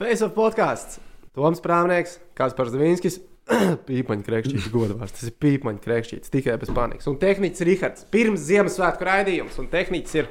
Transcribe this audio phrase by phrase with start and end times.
[0.00, 0.96] Face of podkāsts.
[1.36, 3.18] Toms Prāvnieks, Kāds Parzavīnskis,
[3.88, 5.12] pīpaņa krekšķīts, godvārds.
[5.18, 7.08] Tas ir pīpaņa krekšķīts, tikai bez panikas.
[7.10, 8.06] Un tehnicis Rihards.
[8.14, 10.30] Pirms Ziemassvētku raidījums, un tehnicis ir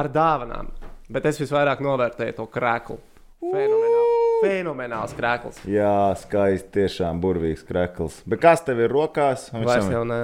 [0.00, 0.72] ar dāvanām.
[1.12, 2.96] Bet es visvairāk novērtēju to krēklu.
[3.42, 4.18] Fenomenāli.
[4.46, 5.60] Fenomenāls krēkls.
[5.68, 8.22] Jā, skaisti, tiešām burvīgs krekls.
[8.24, 9.50] Bet kas tev ir rokās?
[9.52, 10.22] Vairs jau- ne.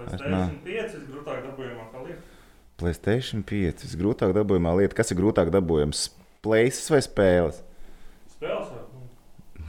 [0.00, 2.22] PlayStation 5 visgrūtāk dabūjamā lieta.
[2.80, 3.84] Playstation 5.
[3.84, 4.96] Visgrūtāk dabūjamā lieta.
[4.96, 6.06] Kas ir grūtāk dabūjams?
[6.40, 7.60] Places vai spēles?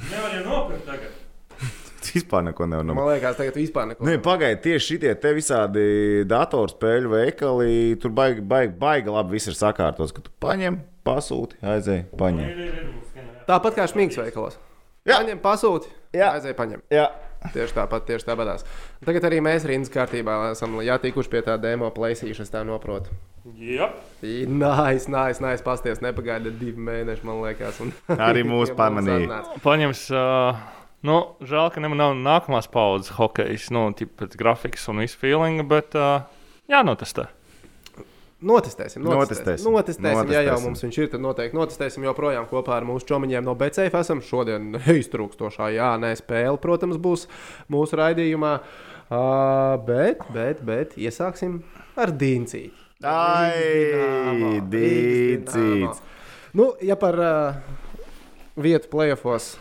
[0.09, 1.17] Nevar jau nopirkt tagad.
[2.11, 3.11] Vispār neko nevar Man nomākt.
[3.13, 4.03] liekas, tagad vispār neko.
[4.07, 5.83] Nē, pagaidiet, tieši šitie te visādi
[6.27, 7.75] datorspēļu veikali.
[8.01, 10.11] Tur baigi, baigi, baigi labi viss ir sakārtots.
[10.17, 12.91] Ka tu paņem, pasūti, aizēji, paņem.
[13.47, 14.57] Tāpat kā šmīgs veikalos.
[15.07, 15.21] Jā.
[15.21, 16.33] Paņem, pasūti, Jā.
[16.35, 16.81] aizēj, paņem.
[16.93, 17.07] Jā,
[17.49, 18.65] Tieši tāpat, tieši tāpatās.
[19.05, 23.15] Tagad arī mēs rindas kārtībā esam jātikuši pie tā demo plēsīšanas, tā noprotu.
[23.57, 23.87] Jā,
[24.21, 27.79] Nāc, nāc, nāc, pasties, nepagaida divi mēneši, man liekas.
[27.81, 27.89] Un...
[28.13, 29.39] Arī mūs Mums pamanīja.
[29.65, 30.61] Paņems, uh,
[31.09, 31.17] nu,
[31.49, 35.97] žēl, ka nemaz nav nākamās paudzes hokejs, nu, tip, pēc grafikas un visu feelinga, bet
[35.97, 36.27] uh,
[36.69, 37.31] jānotestē.
[38.41, 39.67] Notestēsim, Notestēsim.
[39.69, 39.69] notestēsim.
[39.69, 40.31] notestēsim.
[40.33, 43.99] Ja jau mums viņš ir, tad noteikti notestēsim joprojām kopā ar mūsu čomiņiem no BCF.
[44.01, 47.27] Esam šodien iztrūkstošā, jā, nē, spēle, protams, būs
[47.71, 48.55] mūsu raidījumā.
[49.11, 51.59] Uh, bet, bet, bet iesāksim
[51.99, 52.73] ar Dīncīti.
[53.03, 55.99] ai, dīcīts.
[56.57, 57.59] Nu, ja par uh,
[58.57, 59.55] vietu plēsofos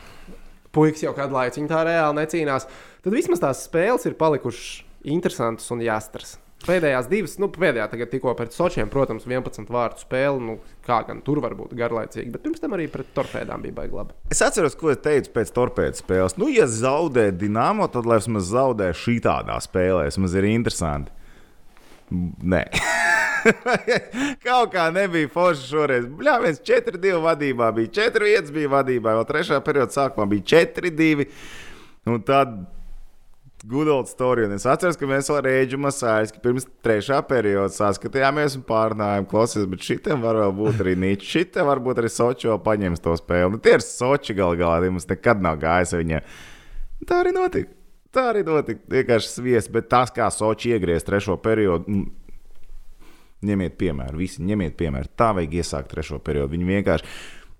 [0.74, 2.68] puikas jau kādu laiku tā reāli necīnās,
[3.02, 6.38] tad vismaz tās spēles ir palikušas interesantas un jāstras.
[6.60, 10.42] Pēdējās divas, nu, pēdējā tagad tikko pret Sočiem, protams, 11 vārtu spēle.
[10.44, 13.96] Nu, kā gan tur var būt garlaicīgi, bet pirms tam arī pret torpēdām bija baigi
[13.96, 14.16] labi.
[14.34, 16.36] Es atceros, ko es teicu pēc torpēdas spēles.
[16.40, 20.04] Nu, ja zaudē Dienāmo, tad lai vismaz zaudē šī tādā spēlē.
[20.10, 21.16] Vismaz ir interesanti.
[22.10, 22.66] Nē.
[24.46, 26.10] Kaut kā nebija forši šoreiz.
[26.26, 29.14] Jā, viens 4-2 vadībā bija 4 vietas, bija vadībā.
[29.16, 31.28] Vēl trešā perioda sākumā bija 4-2.
[32.10, 32.52] Un tad
[33.66, 34.46] Good old story.
[34.48, 39.66] Un es atceros, ka mēs rēģinājām sāļus, ka pirms trešā perioda saskatījāmies un pārnājām, klausies,
[39.68, 41.28] bet šitam var būt arī Nīčs.
[41.28, 43.50] Šitam varbūt arī Soči vēl paņems to spēli.
[43.52, 46.30] Nu, tie ir Soči gal galā, tie mums nekad nav gājis viņiem.
[47.04, 47.76] Tā arī notika.
[48.16, 48.80] Tā arī notika.
[48.96, 53.12] Vienkārši sviests, bet tas, kā Soči iegriez trešo periodu, mm,
[53.50, 54.22] ņemiet piemēru.
[54.24, 55.12] Visi ņemiet piemēru.
[55.20, 56.56] Tā vajag iesākt trešo periodu.
[56.56, 57.12] Viņi vienkārši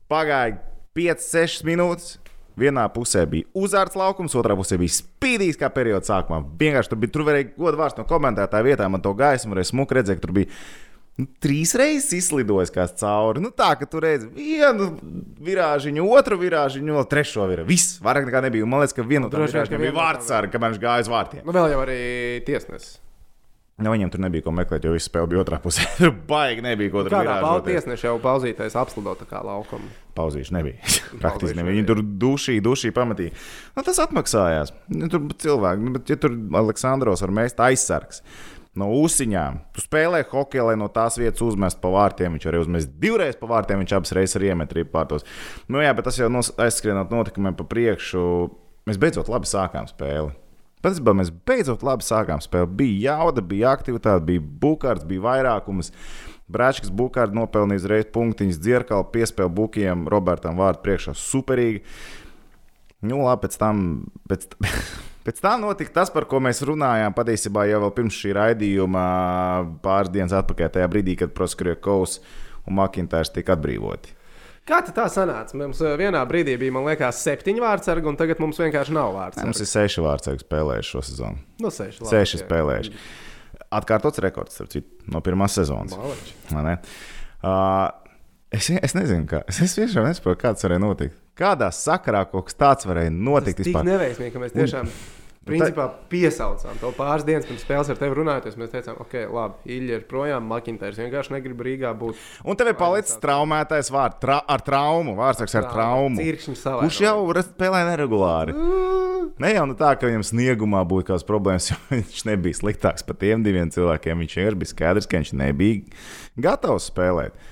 [0.09, 0.63] pagāja
[0.97, 2.17] 5-6 minūtes.
[2.61, 6.43] Vienā pusē bija uzvārds laukums, otrā pusē bija spīdīgs, kā perioda sākumā.
[6.61, 10.21] Vienkārši tur bija, tur varēja godvārds no komentētāja vietā, man to gaismu varēja smuki redzēt,
[10.21, 10.53] ka tur bija
[11.21, 13.43] nu, trīs reizes izlidojis kāds cauri.
[13.45, 14.91] Nu, tā, ka tur redz vienu
[15.45, 17.69] virāžiņu, otru virāžiņu, vēl trešo virāžiņu.
[17.71, 18.69] Viss, vairāk nekā nebija.
[18.69, 20.83] Man liekas, ka vienu no tām vien, ka virāžiņām bija viena tām vārdsarga, kamēr viņš
[20.87, 21.47] gāja uz vārtiem.
[21.47, 22.01] Nu, vēl jau arī
[22.49, 22.99] tiesnesis.
[23.81, 25.87] Nu, viņam tur nebija ko meklēt, jo viss spēle bija otrā pusē.
[25.97, 27.71] Tur baigi nebija ko tur Kādā balā virāžoties.
[27.87, 29.89] tiesneša jau pauzītais apslido tā kā laukumu.
[30.17, 30.79] Pauzīšu nebija.
[31.23, 31.77] Praktiski nebija.
[31.79, 33.35] Viņi tur dušīja, dušīja, pamatīja.
[33.77, 34.73] Nu, tas atmaksājās.
[34.95, 38.23] Nu, tur cilvēki, nu, bet ja tur Aleksandros var mēst aizsargs.
[38.79, 39.57] No ūsuņām.
[39.75, 42.37] Tu spēlē hokeju, lai no tās vietas uzmestu pa vārtiem.
[42.37, 45.27] Viņš arī uzmet divreiz pa vārtiem, viņš abas reizes arī iemet rīpu pārtos.
[45.67, 48.23] Nu, jā, bet tas jau nos- aizskrienot notikumiem pa priekšu.
[48.87, 50.31] Mēs beidzot labi sākām spēli.
[50.81, 52.71] Patiesībā mēs beidzot labi sākām spēli.
[52.79, 55.91] Bija jauda, bija aktivitāte, bija bukārts, bija vairākums.
[56.51, 61.85] Brāčs Bukārts nopelnīja uzreiz punktiņus, dzirkali, piespēle bukiem, Robertam vārdu priekšā superīgi.
[63.07, 63.83] Nu, labi, pēc tam,
[64.29, 64.49] pēc,
[65.27, 69.05] pēc tam notika tas, par ko mēs runājām patiesībā jau pirms šī raidījuma,
[69.85, 72.19] pāris dienas atpakaļ, tajā brīdī, kad Proskriekovs
[72.69, 74.17] un Makintārs tika atbrīvoti.
[74.69, 75.57] Kā tā sanāca?
[75.59, 79.19] Mums eh, vienā brīdī bija, man liekas, septiņi vārdsargi, un tagad mums vienkārši nav Mums
[79.19, 79.65] vārdsargi.
[79.65, 81.41] ir seši vārdsargi spēlējuši šo sezonu.
[81.65, 82.03] Nu, seši.
[82.05, 82.45] labi, Seši jā.
[83.71, 85.95] Atkārtots rekords, citu, no pirmās sezonas.
[87.41, 87.87] Uh,
[88.51, 89.45] es, es nezinu, kā.
[89.51, 91.17] Es, es tiešām nesaprotu, kā tas varēja notikt.
[91.39, 93.87] Kādā sakarā kaut kas tāds varēja Tas notikt tik vispār?
[93.87, 94.91] neveiksmīgi, ka mēs tiešām
[95.49, 98.49] principā piesaucām to pāris dienas pirms spēles ar tevi runājot.
[98.61, 102.21] Mēs teicām, ok, labi, Ilja ir projām, Makintārs vienkārši negrib Rīgā būt.
[102.45, 105.17] Un tev ir palicis traumētais vārds tra ar traumu.
[105.19, 106.21] Vārds ar traumu.
[106.21, 107.17] Kurš jau
[107.47, 108.57] spēlē neregulāri?
[109.41, 113.17] Ne jau nu tā, ka viņam sniegumā būtu kādas problēmas, jo viņš nebija sliktāks par
[113.21, 114.27] tiem diviem cilvēkiem.
[114.27, 117.49] Viņš vienkārši bija skaidrs, ka viņš nebija gatavs spēlēt.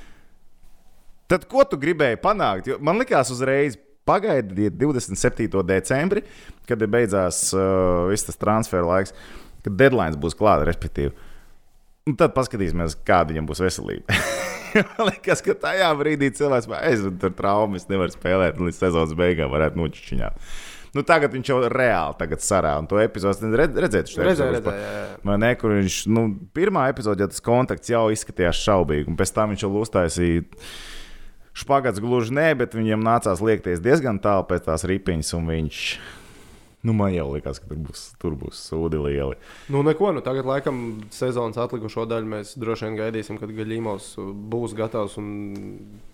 [1.28, 2.68] Tad ko tu gribēji panākt?
[2.68, 3.76] Jo man likās uzreiz.
[4.08, 5.62] Pagaidiet 27.
[5.69, 6.25] decembrī,
[6.69, 9.12] kad beidzās uh, viss tas transfer laiks,
[9.64, 11.12] kad deadline būs klāta, respektīvi.
[12.08, 14.16] Un tad paskatīsimies, kāda viņam būs veselība.
[14.96, 19.81] Man liekas, ka tajā brīdī cilvēks aizved tur traumas, nevar spēlēt līdz sezonas beigām varētu
[19.81, 20.50] nočiņāt.
[20.96, 24.08] Nu, tagad viņš jau reāli sarā, un to epizodi redz, redzēt,
[24.81, 25.02] jā.
[25.28, 26.25] Vai ne, kur viņš, nu,
[26.56, 30.46] pirmā epizodē tas kontakts jau izskatījās šaubīgi, un pēc tam viņš jau uztaisīja
[31.58, 35.82] Špagats gluži nē, bet viņam nācās liekties diezgan tālu pēc tās ripiņas, un viņš.
[36.87, 39.34] Nu, man jau likās, ka tur būs, tur būs sūdi lieli.
[39.75, 44.12] Nu, neko, nu tagad, laikam, sezonas atlikušo daļu mēs droši vien gaidīsim, kad Gaļīmos
[44.52, 45.32] būs gatavs un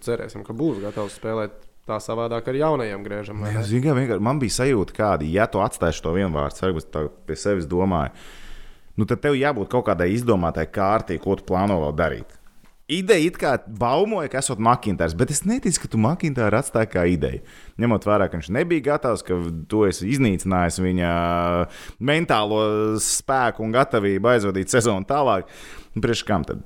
[0.07, 3.45] cerēsim, ka būs gatavs spēlēt tā savādāk ar jaunajiem griežam.
[3.61, 7.05] Zini, kā vienkārši man bija sajūta, kāda, ja tu atstāsi to vienu vārdu, varbūt tā
[7.29, 8.15] pie sevis domāju,
[8.97, 12.41] nu tad tev jābūt kaut kādai izdomātai kārtai, ko tu plāno vēl darīt.
[12.85, 17.07] Ideja it kā baumoja, ka esot Makintārs, bet es neticu, ka tu Makintāru atstāji kā
[17.09, 17.41] ideju.
[17.81, 19.39] Ņemot vērā, ka viņš nebija gatavs, ka
[19.73, 21.13] tu esi iznīcinājis viņa
[22.05, 22.61] mentālo
[23.01, 25.49] spēku un gatavību aizvadīt sezonu tālāk.
[25.97, 26.61] Priekš kam tad?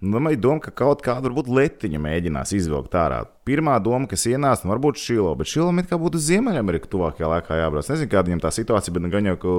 [0.00, 3.20] Nu, Man ir doma, ka kaut kāda varbūt letiņa mēģinās izvilkt ārā.
[3.46, 7.30] Pirmā doma, kas ienāca, nu, varbūt šilo, bet šilo it kā būtu uz Ziemeļameriku tuvākajā
[7.36, 7.90] laikā jābrauc.
[7.92, 9.56] Nezinu, kāda viņam tā situācija, bet nu gan jau, ka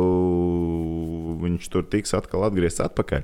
[1.46, 3.24] viņš tur tiks atkal atgriezts atpakaļ.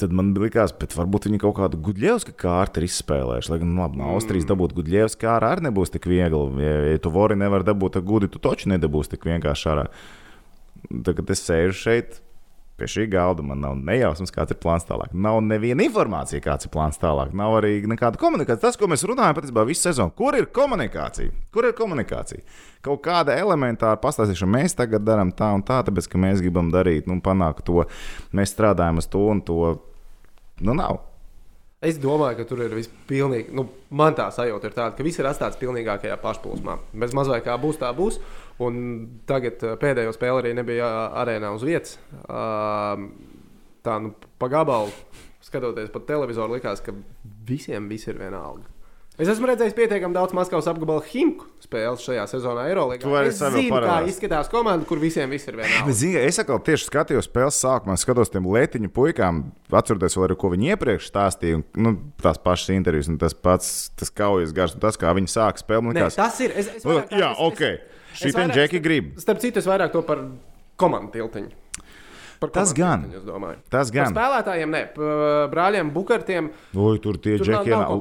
[0.00, 3.50] Tad man likās, bet varbūt viņi kaut kādu gudļievsku kārtu ir izspēlējuši.
[3.52, 6.64] Lai gan, nu, labi, no Austrijas dabūt gudļievsku kārtu arī nebūs tik viegli.
[6.64, 9.86] Ja, ja tu vari nevar dabūt gudi, tu taču nedabūsi tik vienkārši ārā.
[11.06, 12.18] Tagad es sēžu šeit.
[12.74, 15.12] Pie šī galda man nav nejausmas, kāds ir plāns tālāk.
[15.14, 17.30] Nav neviena informācija, kāds ir plāns tālāk.
[17.38, 18.64] Nav arī nekāda komunikācija.
[18.66, 21.30] Tas, ko mēs runājam patiesībā visu sezonu, kur ir komunikācija?
[21.54, 22.42] Kur ir komunikācija?
[22.82, 27.06] Kaut kāda elementāra pastāstīšana, mēs tagad darām tā un tā, tāpēc ka mēs gribam darīt,
[27.06, 27.86] nu, panākt to.
[28.34, 29.60] Mēs strādājam uz to un to.
[30.58, 31.04] Nu, nav.
[31.84, 33.52] Es domāju, ka tur ir viss pilnīgi.
[33.54, 36.78] Nu, man tā sajūta ir tāda, ka viss ir atstāts pilnīgākajā pašplūsmā.
[37.02, 38.18] Bez mazliet kā būs, tā būs.
[38.62, 38.76] Un
[39.26, 40.86] tagad eh, pēdējo spēli arī nebija
[41.24, 41.96] arēnā uz vietas.
[43.84, 44.92] Tā nu, pa gabalu,
[45.44, 46.94] skatoties pa televizoru, likās, ka
[47.48, 48.70] visiem viss ir vienalga.
[49.14, 52.98] Es esmu redzējis pietiekami daudz Maskavas apgabala himku spēles šajā sezonā Eirolandā.
[53.28, 54.08] Es zinu, kā parādīt.
[54.10, 55.54] izskatās komanda, kur visiem viss ir
[55.94, 60.50] zini, es atkal tieši skatījos spēles sākumā, skatos tiem letiņu puikām, atceroties vēl, arī, ko
[60.56, 61.60] viņi iepriekš stāstīja.
[61.60, 61.92] Un, nu,
[62.24, 63.70] tās pašas intervijas, un tas pats
[64.00, 65.62] tas kaujas gars, un tas, kā viņi sāk
[65.92, 66.50] Nē, likās, tas ir.
[66.58, 67.62] Es, es Nu, vairāk tā- jā, es- ok.
[67.70, 68.03] es
[68.48, 69.12] Vairāk- džeki grib.
[69.18, 70.18] Starp citu, es vairāk to par
[70.76, 71.50] komandu tiltiņu.
[72.40, 73.04] Par Tas gan.
[73.70, 74.12] Tas Par gan.
[74.12, 74.80] spēlētājiem, ne.
[74.94, 76.50] Par brāļiem Bukartiem.
[76.76, 77.38] Oi, tur tie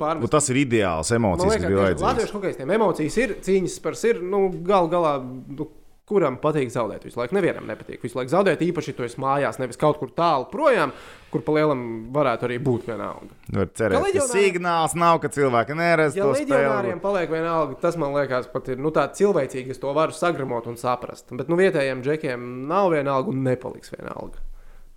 [0.01, 0.21] pārmest.
[0.21, 2.07] nu, tas ir ideāls emocijas, kas bija ka vajadzīgas.
[2.09, 4.21] latviešu hokeistiem emocijas ir, cīņas par ir.
[4.21, 5.69] Nu, gal galā, nu,
[6.13, 7.35] kuram patīk zaudēt visu laiku?
[7.35, 8.61] Nevienam nepatīk visu laiku zaudēt.
[8.63, 10.93] Īpaši, ja tu esi mājās, nevis kaut kur tālu projām,
[11.33, 11.83] kur pa lielam
[12.13, 13.33] varētu arī būt vienalga.
[13.57, 17.03] Var cerēt, ka leģionāri- signāls nav, ka cilvēki neredz Ja to leģionāriem spēli.
[17.03, 20.77] paliek vienalga, tas man liekas, pat ir nu, tā cilvēcīgi, es to varu sagramot un
[20.77, 21.33] saprast.
[21.33, 24.37] Bet nu, vietējiem džekiem nav vienalga un nepaliks vienalga.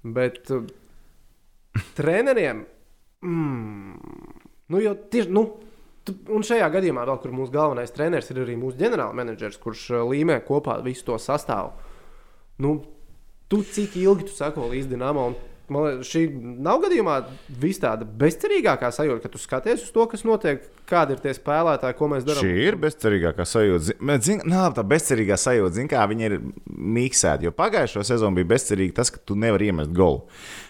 [0.04, 0.62] Bet uh,
[1.96, 2.64] treneriem,
[3.24, 3.94] mm,
[4.68, 5.32] nu, jau tieši.
[5.32, 5.46] Nu,
[6.06, 10.38] Un šajā gadījumā, vēl, kur mūsu galvenais treneris ir arī mūsu ģenerālmenedžers, kurš uh, līmē
[10.46, 11.72] kopā visu to sastāvu.
[12.62, 12.76] Nu,
[13.50, 15.26] tu cik ilgi tu sako līdzi Dienāmo?
[15.32, 16.20] un Man liekas, šī
[16.62, 17.14] nav gadījumā
[17.58, 21.96] viss tāda bezcerīgākā sajūta, ka tu skaties uz to, kas notiek, kādi ir tie spēlētāji,
[21.98, 22.44] ko mēs darām.
[22.46, 23.96] Šī ir bezcerīgākā sajūta.
[24.22, 26.36] Zin- Nav tā bezcerīgā sajūta, zin, kā viņi ir
[26.70, 27.48] miksēti.
[27.48, 30.22] Jo pagājušo sezonu bija bezcerīgi tas, ka tu nevari iemest golu.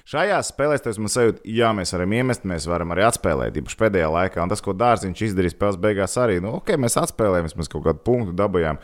[0.09, 4.09] Šajā spēlē tas man sajūta, jā, mēs varam iemest, mēs varam arī atspēlēt, īpaši pēdējā
[4.17, 4.43] laikā.
[4.43, 8.01] Un tas, ko Dārziņš izdarīja spēles beigās, arī, nu, ok, mēs atspēlējām, mēs kaut kādu
[8.07, 8.81] punktu dabūjām.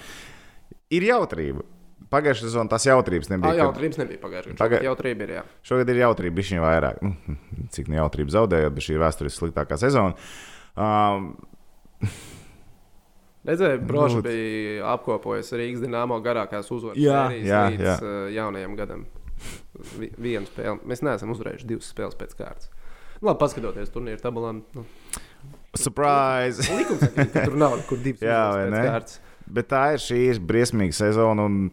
[0.93, 1.65] Ir jautrība.
[2.11, 3.55] Pagājušajā sezonā tās jautrības Jā, nebija.
[3.61, 4.85] jau kad- trījus nebija pagājušajā Paga- gadā.
[4.89, 5.29] Jau trījus ir.
[5.37, 5.43] Jā.
[5.63, 7.03] Šogad ir jautrība, bija viņa vairāk.
[7.03, 7.37] Nu,
[7.71, 10.15] cik ne jautrība zaudējot, bet šī ir vēstures sliktākā sezona.
[10.77, 11.37] Um,
[13.47, 17.97] Redzēju, Brožs Nu, bija apkopojis Rīgas dīnāmo garākās uzvaras Jā, jā, līdz jā.
[18.37, 19.07] jaunajam gadam.
[19.99, 20.79] Vi- Vienu spēli.
[20.87, 22.69] Mēs neesam uzvarējuši divas spēles pēc kārtas.
[23.21, 24.53] Nu, Labi, paskatoties turnīru tabulā.
[24.75, 24.85] Nu,
[25.75, 26.63] surprise!
[26.71, 28.85] likums, ka tur nav kur divas Jā, uzvaras pēc ne?
[28.87, 29.19] kārtas.
[29.53, 31.71] Bet tā ir šī briesmīga sezona, un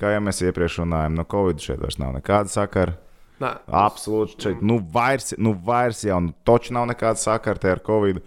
[0.00, 2.96] kā jau mēs iepriekš runājām, no Covid šeit vairs nav nekāda sakara.
[3.40, 8.20] Nē, Absolūti, šeit nu vairs, nu vairs jau nu, toči nav nekāda sakara ar Covid.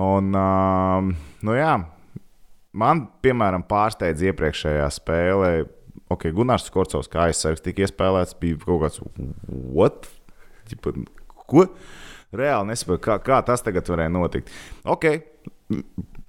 [0.00, 1.10] Un, um,
[1.44, 1.74] nu jā,
[2.72, 5.52] man, piemēram, pārsteidz iepriekšējā spēlē.
[6.10, 9.02] Ok, Gunārs Korcovs, kā aizsargs, tika iespēlēts, bija kaut kāds
[9.46, 10.08] what?
[10.70, 10.94] Ķipa,
[11.50, 11.66] ko?
[12.34, 14.50] Reāli nesaprotu, kā, kā tas tagad varēja notikt.
[14.86, 15.06] Ok,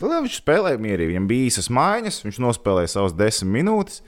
[0.01, 1.13] tad viņš spēlēja mierīgi.
[1.13, 4.01] Viņam bija īsas maiņas, viņš nospēlēja savas desmit minūtes.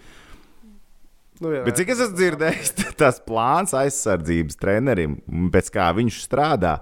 [1.43, 5.19] Nu, jā, Bet cik es esmu dzirdējis, tas plāns aizsardzības trenerim,
[5.53, 6.77] pēc kā viņš strādā,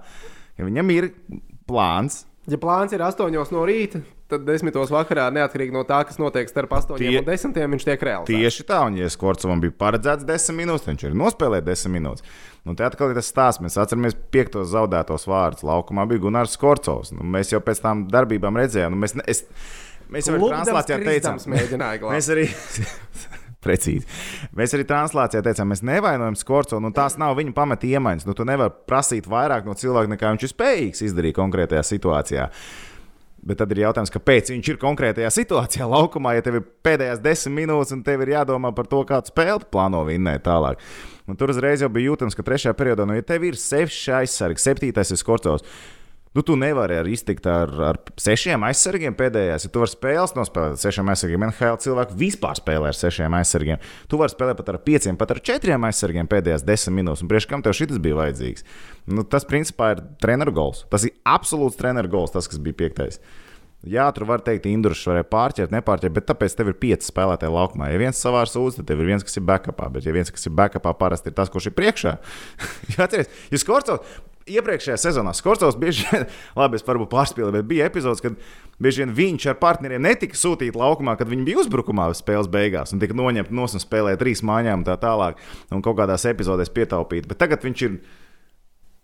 [0.58, 1.12] ja viņam ir
[1.68, 2.22] plāns.
[2.50, 4.00] Ja plāns ir 8 no rīta,
[4.32, 8.06] tad 10 vakarā, neatkarīgi no tā, kas notiek starp 8 Tie- un 10, viņš tiek
[8.08, 8.26] reāls.
[8.30, 12.26] Tieši tā, un ja Skorcovam bija paredzēts 10 minūtes, viņš ir nospēlējis 10 minūtes.
[12.64, 13.62] Nu, te atkal ir tas stāsts.
[13.62, 15.64] Mēs atceramies piektos zaudētos vārdus.
[15.66, 17.10] Laukumā bija Gunārs Skorcovs.
[17.14, 19.44] Nu, mēs jau pēc tam darbībām redzējām, nu, mēs, ne, es,
[20.08, 21.42] mēs jau Klubdams translācijā teicām.
[22.14, 22.48] Mēs arī.
[23.62, 24.06] Precīzi.
[24.58, 28.26] Mēs arī translācijā teicām, mēs nevainojam Skorcu, un tās nav viņa pamata iemaņas.
[28.26, 32.48] Nu, tu nevari prasīt vairāk no cilvēka, nekā viņš ir spējīgs izdarīt konkrētajā situācijā.
[33.42, 37.56] Bet tad ir jautājums, kāpēc viņš ir konkrētajā situācijā laukumā, ja tev ir pēdējās desmit
[37.56, 40.82] minūtes un tev ir jādomā par to, kādu spēli plāno vinnēt tālāk.
[41.26, 44.62] Un tur uzreiz jau bija jūtams, ka trešajā periodā, nu, ja tev ir seši aizsargi,
[44.62, 45.66] septītais ir skorcovs,
[46.32, 49.66] Nu, tu nevari arī iztikt ar, ar sešiem aizsargiem pēdējās.
[49.66, 53.82] Ja tu vari spēles nospēlēt ar sešiem aizsargiem, NHL cilvēku vispār spēlē ar sešiem aizsargiem.
[54.08, 57.26] Tu vari spēlēt pat ar pieciem, pat ar četriem aizsargiem pēdējās desmit minūtes.
[57.26, 58.64] Un priekš kam tev šis bija vajadzīgs?
[59.12, 60.86] Nu, tas principā ir treneru gols.
[60.92, 63.20] Tas ir absolūts treneru gols, tas, kas bija piektais.
[63.82, 67.90] Jā, tur var teikt, Indrušs varēja pārķert, nepārķert, bet tāpēc tev ir pieci spēlētāji laukumā.
[67.90, 69.88] Ja viens savā sūdzē, tad tev ir viens, kas ir backupā.
[69.90, 72.12] Bet, ja viens, kas ir backupā, parasti ir tas, kurš ir priekšā.
[72.94, 76.26] Jā, atceries, ja Skorcovs iepriekšējā sezonā Skorcovs bieži vien,
[76.60, 78.38] labi, es varbūt pārspīlēju, bet bija epizodes, kad
[78.82, 83.02] bieži vien viņš ar partneriem netika sūtīts laukumā, kad viņi bija uzbrukumā spēles beigās un
[83.02, 85.40] tika noņemti no un spēlēja trīs mājām un tā tālāk.
[85.72, 87.28] Un kaut kādās epizodēs pietaupīt.
[87.30, 88.00] Bet tagad viņš ir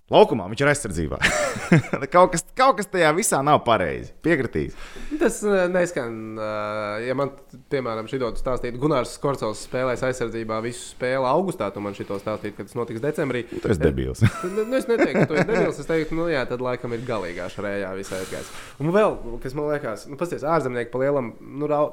[0.08, 1.16] Laukumā viņš ir aizsardzībā.
[2.14, 4.14] kaut, kas, kaut kas tajā visā nav pareizi.
[4.24, 4.76] Piekritīs.
[5.20, 6.14] Tas uh, neskan.
[6.38, 7.34] Uh, ja man,
[7.68, 12.56] piemēram, šī dotu stāstīt, Gunārs Korcovs spēlēs aizsardzībā visu spēli augustā, tu man šito stāstīt,
[12.56, 13.44] kad tas notiks decembrī.
[13.52, 14.24] Tu esi debils.
[14.56, 15.82] nu, es neteiktu, ka tu esi debils.
[15.84, 18.54] Es teiktu, nu jā, tad laikam ir galīgā šajā visā aizgājis.
[18.80, 21.84] Un vēl, kas man liekas, nu, pasties, ārzemnieki pa lielam, nu, rau,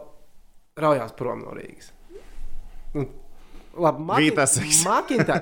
[0.80, 1.92] raujās prom no Rīgas.
[3.76, 4.56] Nu, Labi, Makintārs.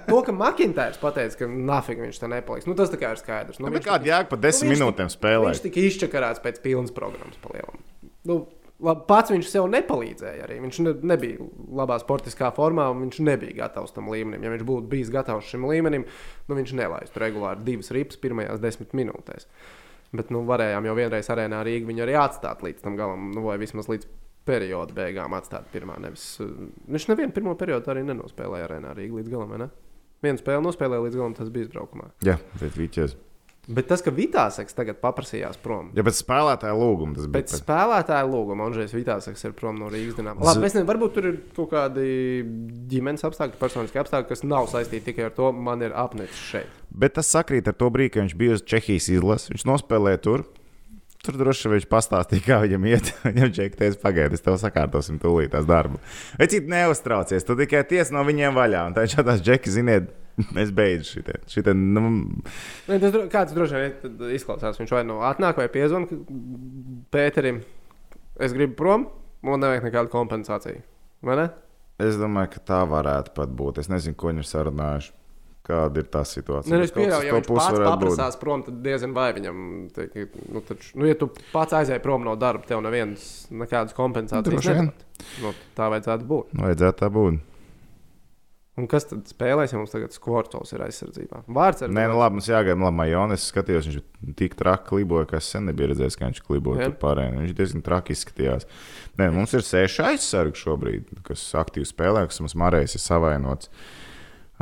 [0.07, 2.65] to, ka Makintārs pateica, ka nafig viņš tā nepaliks.
[2.69, 3.59] Nu, tas tā kā ir skaidrs.
[3.61, 5.53] Nu, viņš kāda jēga pa desmit nu, minūtēm spēlēt?
[5.53, 7.77] Viņš tika izčakarēts pēc pilnas programmas palielam.
[8.25, 8.39] Nu,
[8.83, 10.57] labi, pats viņš sev nepalīdzēja arī.
[10.65, 11.45] Viņš ne, nebija
[11.81, 14.43] labā sportiskā formā, un viņš nebija gatavs tam līmenim.
[14.45, 16.07] Ja viņš būtu bijis gatavs šim līmenim,
[16.49, 19.45] nu, viņš nelaistu regulāri divas ripas pirmajās desmit minūtēs.
[20.13, 23.57] Bet nu, varējām jau vienreiz arēnā Rīgā viņu arī atstāt līdz tam galam, nu, vai
[23.61, 24.09] vismaz līdz
[24.47, 25.97] perioda beigām atstāt pirmā.
[26.03, 26.53] Nevis, uh,
[26.91, 29.53] viņš nevienu pirmo periodu arī nenospēlēja arēnā Rīgā līdz galam.
[29.63, 29.69] Ne?
[30.23, 32.11] Vienu spēli nospēlēja līdz galam, tas bija izbraukumā.
[32.25, 33.15] Jā, bet Vīķis.
[33.63, 35.87] Bet tas, ka Vitāsaks tagad paprasījās prom.
[35.95, 37.45] Ja pēc spēlētāja lūguma tas bija.
[37.45, 40.43] Pēc spēlētāja lūguma Andrzejs Vitāsaks ir prom no Rīgas dīnāmas.
[40.49, 42.07] Labi, es nezinu, varbūt tur ir kaut kādi
[42.91, 46.81] ģimenes apstākļi, personiski apstākļi, kas nav saistīti tikai ar to, man ir apnicis šeit.
[46.91, 49.53] Bet tas sakrīt ar to brīdi, kad viņš bija uz Čehijas izlases.
[49.55, 50.43] Viņš nospēlēja tur.
[51.23, 53.13] Tur droši vien viņš pastāstīja, kā viņam iet.
[53.27, 56.01] Viņam čeka teica, pagaidi, es tev sakārtosim tūlīt tās darbu.
[56.41, 58.81] Citi neuztraucies, tu tikai ties no viņiem vaļā.
[58.89, 60.09] Un tā šādās džeki, ziniet,
[60.59, 61.47] es beidzu šitien.
[61.47, 62.11] šitien nu...
[62.91, 66.09] tas, kāds droši vien izklausās, viņš vai nu atnāk vai piezvan
[67.13, 67.63] Pēterim.
[68.43, 69.07] Es gribu prom,
[69.47, 70.83] man nevajag nekādu kompensāciju.
[71.23, 71.49] Vai ne?
[72.03, 73.79] Es domāju, ka tā varētu pat būt.
[73.79, 75.15] Es nezinu, ko viņi ir sarunājuši.
[75.63, 76.75] Kāda ir tā situācija?
[76.75, 79.61] Nu, es pieļauju, ja viņš pats paprasās prom, tad diezgan vai viņam.
[79.95, 84.91] Teik, nu, taču, nu, ja tu pats aizēji prom no darba, tev neviens nekādas kompensācijas.
[85.39, 86.51] Nu, tā vajadzētu būt.
[86.59, 87.39] Vajadzētu tā būt.
[88.73, 91.43] Un kas tad spēlēs, ja mums tagad Skortovs ir aizsardzībā?
[91.55, 95.37] Vārds ar Nē, nu labi, mums jāgaida, labi, Majonis skatījos, viņš tik traki kliboja, ka
[95.37, 97.37] es sen nebiju redzējis, ka viņš kliboja tur pārējā.
[97.37, 98.65] Viņš diezgan traki izskatījās.
[99.21, 103.69] Nē, mums ir seši aizsargi šobrīd, kas aktīvi spēlē, kas mums Marējs ir savainots.
[103.69, 104.02] Uh,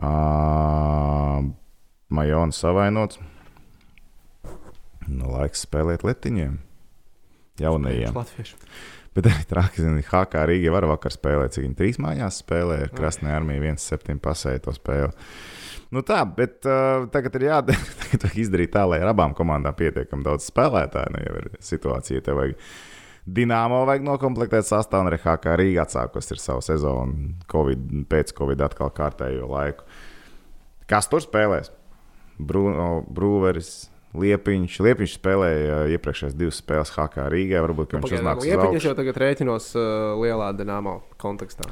[0.02, 1.52] Uh,
[2.12, 3.20] Majona savainots.
[5.12, 6.58] Nu, laiks spēlēt letiņiem.
[7.62, 8.18] Jaunajiem.
[9.12, 12.92] Bet arī traki, zini, HK Rīga var vakar spēlēt, cik viņi trīs mājās spēlēja.
[12.96, 15.12] Krasnē armija 1-7 pasēja to spēli.
[15.92, 20.48] Nu tā, bet uh, tagad ir jādara izdarīt tā, lai ar abām komandām pietiekami daudz
[20.48, 21.12] spēlētāju.
[21.12, 22.56] Nu, jau ir situācija, tev vajag
[23.22, 28.90] Dienāmo vajag noklāpēt sastāvā, un arī HK Rīga atsākusi savu sezonu, COVID, pēc Covid atkal
[28.98, 29.86] kārtējo laiku.
[30.90, 31.70] Kas tur spēlēs?
[32.42, 34.80] Bruno, Brūveris, Liepiņš.
[34.84, 37.62] Liepiņš spēlēja iepriekšējās divas spēles HK Rīgā.
[37.64, 39.86] Varbūt viņš uznāks uz Liepiņš jau tagad rēķinos uh,
[40.20, 41.70] lielā dināmo kontekstā.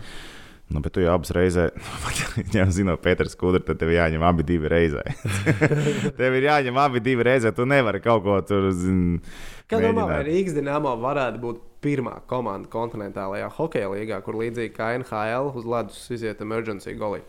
[0.69, 1.71] Nu, bet tu jau abas reizē,
[2.57, 5.01] ja zinot Pēters Kudru, tad tev jāņem abi divi reizē.
[6.19, 8.69] tev ir jāņem abi divi reizē, tu nevari kaut ko tur.
[8.77, 9.17] Zin,
[9.69, 15.51] Kā domā, Rīgas dīnāmā varētu būt pirmā komanda kontinentālajā hokeja līgā, kur līdzīgi kā NHL
[15.57, 17.23] uz ledus iziet emergency golī?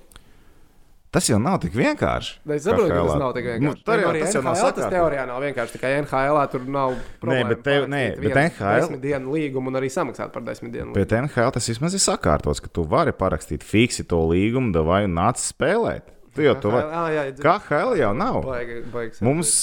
[1.10, 2.36] Tas jau nav tik vienkārši.
[2.54, 3.64] Es saprotu, ka tas nav tik vienkārši.
[3.66, 4.76] Nu, tur jau tas jau nav sakāms.
[4.76, 5.74] Tas teorijā nav vienkārši.
[5.74, 7.48] Tikai NHL tur nav problēma.
[7.48, 8.76] Nē, bet, tev, nē, bet NHL.
[8.84, 10.94] Desmit dienu līgumu un arī samaksāt par desmit dienu.
[10.94, 15.42] Bet NHL tas vismaz ir sakārtots, ka tu vari parakstīt fiksi to līgumu, vai nāc
[15.42, 16.14] spēlēt.
[16.38, 17.34] Tu jau to vari.
[17.42, 18.44] Kā HL jau nav.
[18.46, 19.56] Baigi, baigi Mums,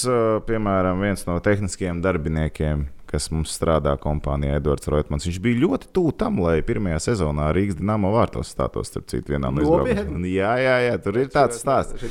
[0.44, 5.26] piemēram, viens no tehniskajiem darbiniekiem kas mums strādā kompānijā, Edvards Roitmans.
[5.28, 9.50] Viņš bija ļoti tuvu tam, lai pirmajā sezonā Rīgas dīnāmo vārtos stātos starp citu vienā
[9.54, 10.26] no izbraukšanām.
[10.28, 12.04] Jā, jā, jā, tur ir tāds stāsts.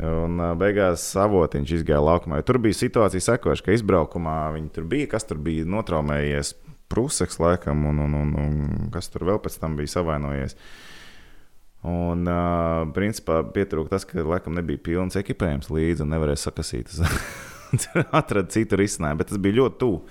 [0.00, 2.42] Un beigās avotiņš izgāja laukumā.
[2.46, 6.54] Tur bija situācija sekoša, ka izbraukumā viņi tur bija, kas tur bija notraumējies.
[6.90, 10.56] Prūseks, laikam, un, un, un, un kas tur vēl pēc tam bija savainojies.
[11.86, 16.90] Un, uh, principā, pietrūka tas, ka laikam nebija pilns ekipējums līdzi un nevarēja sakasīt
[18.20, 19.22] atrada citu risinājumu.
[19.22, 20.02] Bet tas bija ļoti tuvu.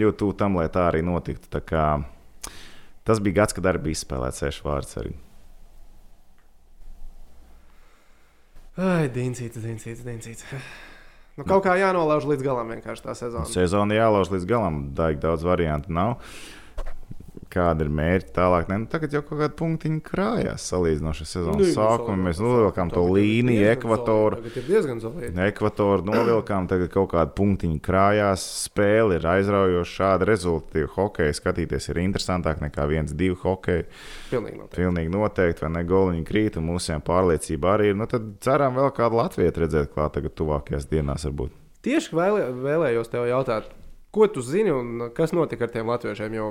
[0.00, 1.62] Ļoti tuvu tam, lai tā arī notiktu.
[1.66, 1.86] Kā,
[3.06, 4.96] tas bija gads, kad arī bija izspēlēts sešu vārds.
[5.02, 5.16] Arī.
[8.80, 10.46] Ai, Dincīts, Dincīts, Dincīts.
[11.38, 13.48] Nu, kaut kā jānolauž līdz galam vienkārši tā sezona.
[13.48, 16.18] Sezona jālauž līdz galam, daigi daudz variantu nav.
[17.50, 18.68] Kāda ir mērķa tālāk?
[18.70, 22.26] Ne, nu, tagad jau kaut kāda punktiņa krājās salīdzinoši ar sezonas sākumu.
[22.28, 24.38] Mēs novilkām to līniju, ekvatoru.
[25.48, 28.44] Ekvatoru novilkām, tagad kaut kāda punktiņa krājās.
[28.68, 29.96] Spēle ir aizraujoša.
[30.00, 33.88] Šāda rezultāta hokeja skatīties ir interesantāk nekā viens, divi hokeji.
[34.30, 34.76] Pilnīgi noteikti.
[34.78, 35.84] Pilnīgi noteikti, vai ne?
[35.90, 37.98] Goliņi krīt, un mūsu pārliecība arī ir.
[37.98, 41.58] Nu, tad ceram vēl kādu Latviju redzēt klāt tagad tuvākajās dienās varbūt.
[41.84, 43.70] Tieši vēlē, vēlējos tev jautāt,
[44.10, 46.34] ko tu zini un kas notika ar tiem latviešiem?
[46.34, 46.48] Jo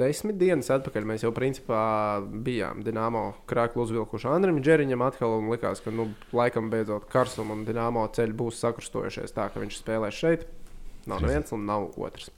[0.00, 1.82] desmit dienas atpakaļ mēs jau principā
[2.20, 7.64] bijām Dienāmo krāklu uzvilkuši Andrim Džeriņam atkal un likās, ka nu, laikam beidzot Karsum un
[7.68, 10.48] Dienāmo ceļi būs sakrustojušies tā, ka viņš spēlēs šeit.
[11.08, 12.28] Nav neviens un nav otrs.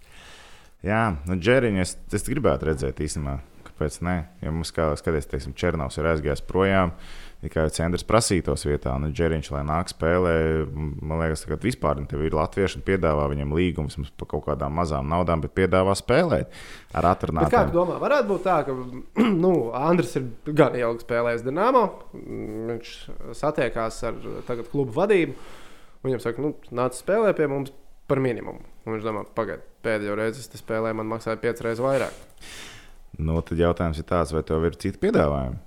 [0.86, 3.38] Jā, nu, Džeriņu es, es gribētu redzēt īstenībā.
[3.66, 4.16] Kāpēc ne?
[4.42, 6.92] Ja mums, kā skaties, teiksim, Černovs ir aizgājis projām,
[7.42, 10.34] tikai centrs prasītos vietā, un Džeriņš, lai nāk spēlē,
[10.72, 15.10] man liekas, ka vispār nu, ir latvieši un piedāvā viņam līgumus par kaut kādām mazām
[15.10, 16.54] naudām, bet piedāvā spēlēt
[16.94, 17.08] ar
[17.48, 18.76] Bet kā tu domā, varētu būt tā, ka
[19.44, 21.84] nu, Andris ir gan ilgi spēlējis Dienāmo,
[22.70, 22.94] viņš
[23.38, 25.34] satiekās ar tagad klubu vadību.
[26.02, 27.74] Viņam saka, nu, nāc spēlē pie mums
[28.10, 28.62] par minimumu.
[28.82, 32.24] Un viņš domā, pagaidi, pēdējo reizi es te spēlēju, man maksāja piecas reizes vairāk.
[33.22, 35.60] Nu, tad jautājums ir tāds, vai tev ir citi piedāvājumi?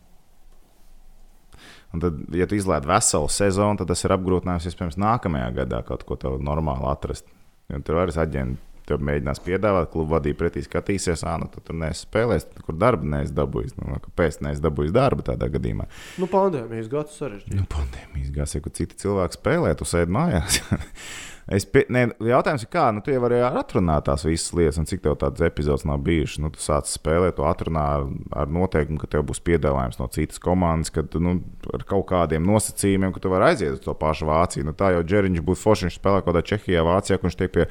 [1.95, 6.03] Un tad, ja tu izlaiž veselu sezonu, tad tas ir apgrūtinājums iespējams nākamajā gadā kaut
[6.07, 7.27] ko tādu normālu atrast.
[7.71, 11.77] Jo tur vairs aģenti tev mēģinās piedāvāt, klubu vadība pretī skatīsies, ah, nu tu tur
[11.81, 13.77] nespēlēsi, tad kur darbu neesi dabūjis.
[13.81, 15.87] Nu, kāpēc neesi dabūjis darbu tādā gadījumā?
[16.21, 17.59] Nu, pandēmijas gads sarežģīts.
[17.59, 20.61] Nu, pandēmijas gāzē, kur citi cilvēki spēlē, tu sēdi mājās.
[21.45, 24.87] Es pie, ne, jautājums ir, kā nu, tu jau vari atrunāt tās visas lietas, un
[24.89, 26.39] cik tev tādas epizodes nav bijušas.
[26.41, 28.07] Nu, tu sāc spēlēt, tu atrunā ar,
[28.41, 31.35] ar noteikumu, ka tev būs piedāvājums no citas komandas, ka nu,
[31.69, 34.65] ar kaut kādiem nosacījumiem, ka tu vari aiziet uz to pašu Vāciju.
[34.65, 37.53] Nu, tā jau Džeriņš būtu forši, viņš spēlē kaut kādā Čehijā, Vācijā, kur viņš tiek
[37.53, 37.69] pie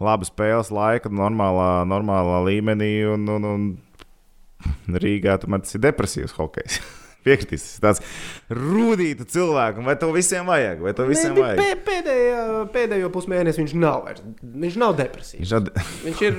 [0.00, 3.66] laba spēles laika, normālā, normālā līmenī, un, un, un
[5.00, 6.80] Rīgā tomēr tas ir depresīvs hokejs.
[7.26, 10.78] Piekritīs, tas ir tāds rūtīts cilvēks, vai to visiem vajag?
[10.84, 11.58] Vai to visiem Nē, vajag?
[11.58, 14.22] pē- Pēdējā, pēdējo pusmēnesi viņš nav vairs.
[14.46, 15.40] Viņš nav depresīvs.
[15.42, 15.72] Viņš at-
[16.04, 16.36] Viņš ir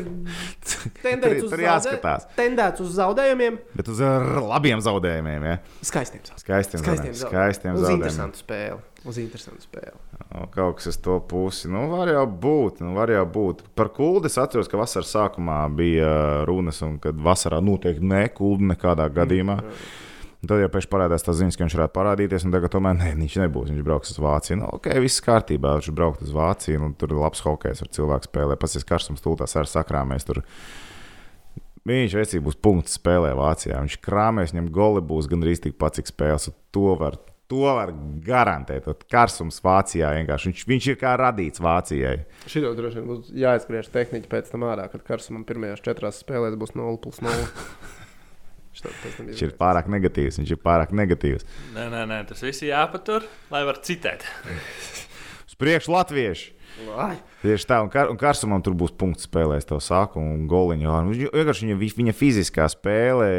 [1.03, 3.99] tendēts uz, zaudē- tendēts uz zaudējumiem, Bet uz
[4.47, 5.57] labiem zaudējumiem, ja?
[5.83, 7.19] skaistiem skaistiem, Skaistiem zaudējumiem.
[7.19, 7.35] zaudējumiem.
[7.35, 7.99] skaistiem Uz zaudējumiem.
[7.99, 8.79] interesantu spēli.
[9.07, 9.95] Uz interesantu spēli.
[10.51, 11.69] Kaut kas uz to pusi.
[11.71, 12.81] Nu, var jau būt.
[12.83, 13.63] Nu, var jau būt.
[13.77, 16.09] Par kuldu es atceros, ka vasaras sākumā bija
[16.49, 19.61] runas, un kad vasarā noteikti ne kuldu nekādā gadījumā.
[19.63, 20.05] Un
[20.45, 23.37] Tad jau tam parādās tā ziņas, ka viņš varētu parādīties, un tagad tomēr ne, viņš
[23.41, 23.71] nebūs.
[23.73, 24.59] Viņš brauks uz Vāciju.
[24.61, 25.73] Nu, ok, viss kārtībā.
[25.79, 28.57] Viņš brauks uz Vāciju, un tur ir labs hokejs ar cilvēku spēlē.
[28.61, 30.27] Pats ir karstums, tūlīt ar sakrāmies.
[30.27, 30.43] Tur.
[31.89, 33.81] Viņš vecīgi būs punkts spēlē Vācijā.
[33.81, 36.51] Viņš krāpēs, viņam goli būs gandrīz tikpat, cik spēles.
[36.77, 37.17] To var,
[37.51, 37.91] to var
[38.25, 38.87] garantēt.
[38.87, 40.51] Tad Karsums Vācijā vienkārši.
[40.51, 42.17] Viņš, viņš ir kā radīts Vācijai.
[42.49, 46.75] Šito droši vien būs jāizskriež tehniski pēc tam ārā, kad Karsam pirmajās četrās spēlēs būs
[46.77, 47.47] 0 plus 0.
[48.77, 50.41] Šitā pēc tam Viņš ir pārāk negatīvs.
[50.41, 51.47] Viņš ir pārāk negatīvs.
[51.77, 54.27] Nē, nē, nē, tas viss ir jāpatur, lai varētu citēt.
[55.47, 56.56] Uz priekšu latvieši!
[57.41, 60.89] Tieši tā, un, kar, un Karsumam tur būs punkts spēlēs, to sāku, un goliņu.
[61.09, 63.29] Viņš vienkārši viņa, vi- viņa fiziskā spēle,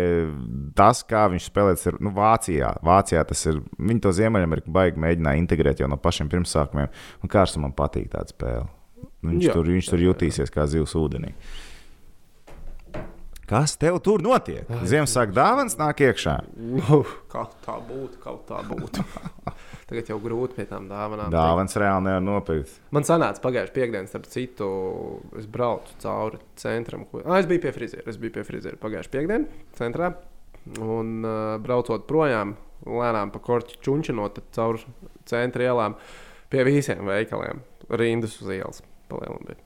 [0.74, 2.72] tas, kā viņš spēlē, ir nu, Vācijā.
[2.82, 6.88] Vācijā tas ir, viņi to Ziemeļameriku baigi mēģināja integrēt jau no pašiem pirmsākumiem,
[7.22, 8.68] un Karsumam patīk tāda spēle.
[9.22, 9.52] Viņš, Jā.
[9.52, 11.32] tur, viņš tur jutīsies kā zivs ūdenī.
[13.48, 14.68] Kas tev tur notiek?
[14.68, 16.34] Ziemassvētku dāvāns nāk iekšā.
[16.60, 16.98] nu,
[17.32, 19.04] kaut tā būtu, kaut tā būtu.
[19.88, 21.32] Tagad jau grūti pie tām dāvanām.
[21.32, 22.74] Dāvāns reāli nevar nopirkt.
[22.92, 24.68] Man sanāca pagājušā piekdiena, starp citu,
[25.40, 27.06] es braucu cauri centram.
[27.08, 27.22] Ko...
[27.24, 28.04] Ah, es biju pie friziera.
[28.12, 30.12] Es biju pie friziera pagājušā piekdienā, centrā.
[30.84, 32.52] Un uh, braucot projām,
[32.84, 34.84] lēnām pa korķu čunčinot cauri
[35.30, 35.96] centra ielām,
[36.52, 37.64] pie visiem veikaliem,
[37.96, 38.84] rindas uz ielas.
[39.08, 39.56] Palielam bija.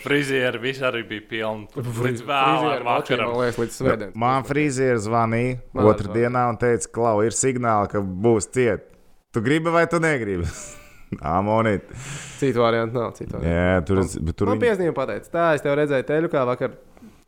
[0.00, 1.68] Frizieri visi arī bija pilni.
[1.76, 3.32] Līdz mačiem, vakaram.
[3.32, 4.10] Man līdz svētdienai.
[4.20, 8.86] Man frīzieris zvanīja Man otrdienā un teica, ka ir signāli, ka būs ciet.
[9.32, 10.44] Tu gribi vai tu negribi?
[11.26, 11.88] Amonīt.
[12.38, 13.14] Citu variantu nav.
[13.18, 13.54] Citu variantu.
[13.56, 16.76] Jā, tur, bet tur Man viņi- piezīmē pateica, tā es tev redzēju teļu kā vakar.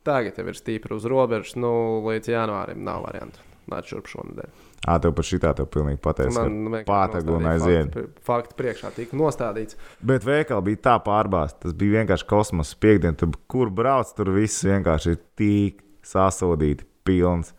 [0.03, 3.39] Tagad jau ir stipri uz robežas, nu līdz janvārim nav variantu.
[3.71, 4.49] Nāc šurp šonadēļ.
[4.83, 6.41] Ā, tev par šitā tev pilnīgi pateica.
[6.43, 7.93] Man ka vienkārši Pātagu un nostādīja aiziet.
[7.95, 9.77] fakti Fakti priekšā tika nostādīts.
[10.03, 11.61] Bet veikali bija tā pārbāzta.
[11.63, 13.15] Tas bija vienkārši kosmosa piekdiena.
[13.21, 17.53] Tad, kur brauc, tur viss vienkārši ir tik sasodīti, pilns.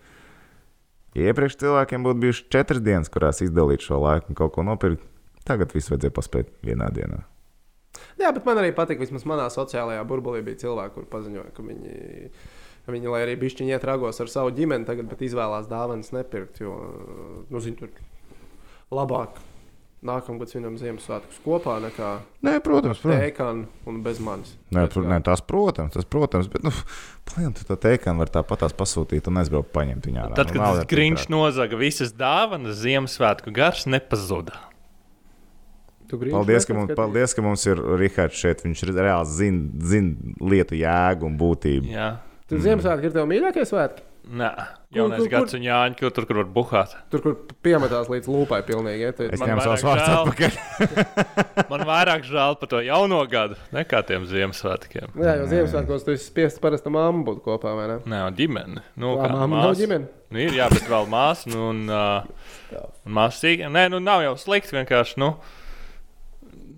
[1.17, 5.07] Iepriekš cilvēkiem būtu bijušas četras dienas, kurās izdalīt šo laiku un kaut ko nopirkt.
[5.49, 7.23] Tagad viss vajadzēja paspēt vienā dienā.
[8.19, 11.95] Jā, bet man arī patīk, vismaz manā sociālajā burbulī bija cilvēki, kur paziņoja, ka viņi,
[11.95, 12.29] viņi
[12.87, 16.75] lai arī bišķiņi iet ragos ar savu ģimeni, tagad, bet izvēlās dāvanas nepirkt, jo,
[17.49, 17.89] nu, zini, tur
[18.95, 19.39] labāk
[20.05, 22.09] nākamgad svinam Ziemassvētkus kopā nekā
[22.45, 23.23] Nē, protams, protams.
[23.25, 24.51] tēkānu un bez manis.
[24.77, 26.73] Nē, pr nē, tas, protams, tas, protams, bet, nu,
[27.31, 30.27] plēn, tu to teikām var tāpat tās pasūtīt un aizbraukt paņemt viņā.
[30.37, 30.85] Tad, Nu, kad tas
[31.25, 31.33] traki.
[31.33, 34.61] nozaga visas dāvanas, Ziemassvētku gars nepazuda.
[36.15, 38.61] Paldies ka, mums, paldies, ka mums ir Rihards šeit.
[38.63, 41.89] Viņš reāli zina zin lietu jēgu un būtību.
[41.91, 42.11] Jā.
[42.45, 44.03] Tu Ziemassvētki ir tev mīļākie svētki?
[44.25, 44.49] Nē,
[44.97, 46.93] jaunais kur- gads un Jāņa, kur tur, kur var buhāt.
[47.13, 49.03] Tur, kur piemetās līdz lūpai pilnīgi.
[49.05, 49.13] Ja?
[49.13, 51.69] Es Man ņemu savus vairāk vārdus atpakaļ.
[51.73, 55.13] Man vairāk žēl par to jauno gadu nekā tiem Ziemassvētkiem.
[55.21, 57.99] Jā, jo Ziemassvētkos tu esi spiests parasti mammu būt kopā, vai ne?
[58.09, 58.85] Nē, un ģimene.
[58.97, 60.09] Nu, Kā mamma nav ģimene?
[60.33, 63.73] Nu, ir, jā, bet vēl māsa nu, un, uh, un māsa sīga.
[63.73, 65.21] Nē, nu nav jau slikti vienkārši.
[65.25, 65.35] Nu,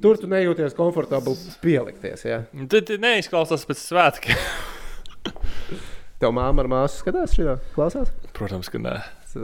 [0.03, 2.27] Tur tu nejūties komfortabli pielikties.
[2.29, 2.43] Ja?
[2.69, 4.75] tad neizklausās pēc svētkiem.
[6.21, 8.09] Tev māma ar māsu skatās šajā, klausās?
[8.37, 8.95] Protams, ka nē.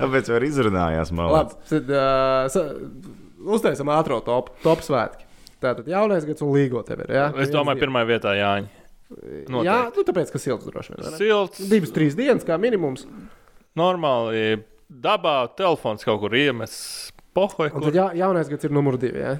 [0.00, 1.10] Tāpēc jau izrunājās.
[1.12, 2.48] man Labi, tad uh,
[3.52, 5.26] uztaisam ātrā top, top svētki.
[5.60, 7.10] Tātad jaunais gads un līgo tev ir.
[7.12, 7.26] Ja?
[7.42, 8.68] Es domāju, pirmā vietā Jāņa.
[9.10, 9.66] noteikti.
[9.68, 11.02] Jā, nu tāpēc, ka silts droši vien.
[11.04, 11.18] vai ne?
[11.20, 13.04] Silts, Divas, trīs dienas kā minimums.
[13.76, 14.62] normāli.
[14.90, 17.10] Dabā telefons kaut kur iemests.
[17.36, 17.84] Pohoj, Un kur...
[17.90, 19.20] tad jā, jaunais gads ir numur divi.
[19.22, 19.36] Ja?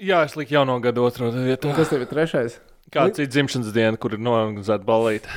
[0.00, 1.70] Jā, es liku jauno gadu otrā vietā.
[1.70, 2.58] Un kas tev ir trešais?
[2.90, 5.30] Kāda cita dzimšanas diena, kur ir norganizēta balīte?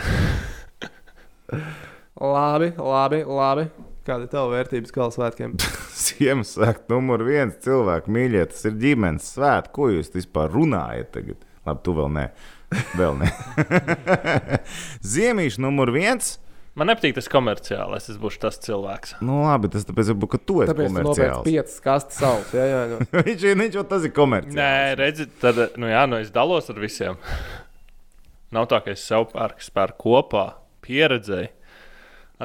[2.18, 3.68] Labi, labi, labi.
[4.04, 5.56] Kāda ir tava vērtības gala svētkiem?
[6.04, 9.74] Ziemassvētku numur viens cilvēku mīļie, tas ir ģimenes svētki.
[9.78, 11.46] Ko jūs vispār runājat tagad?
[11.64, 12.26] Labi, tu vēl nē.
[13.00, 13.30] Vēl nē.
[15.14, 16.36] Ziemīša numur viens.
[16.74, 18.08] Man nepatīk tas komerciālais.
[18.10, 19.12] Es būšu tas cilvēks.
[19.22, 21.44] Nu, labi, tas tāpēc, varbūt, ka tu esi Tāpēc komerciāls.
[21.46, 22.54] piecas kastes saules.
[22.58, 22.98] Jā, jā, jā.
[23.28, 24.58] viņš ir, viņš jau tas ir komerciāls.
[24.58, 27.20] Nē, redziet, tad nu, jā, nu, es dalos ar visiem.
[28.54, 30.48] Nav tā, ka es sev pērku, pērku kopā,
[30.86, 31.52] pieredzēju.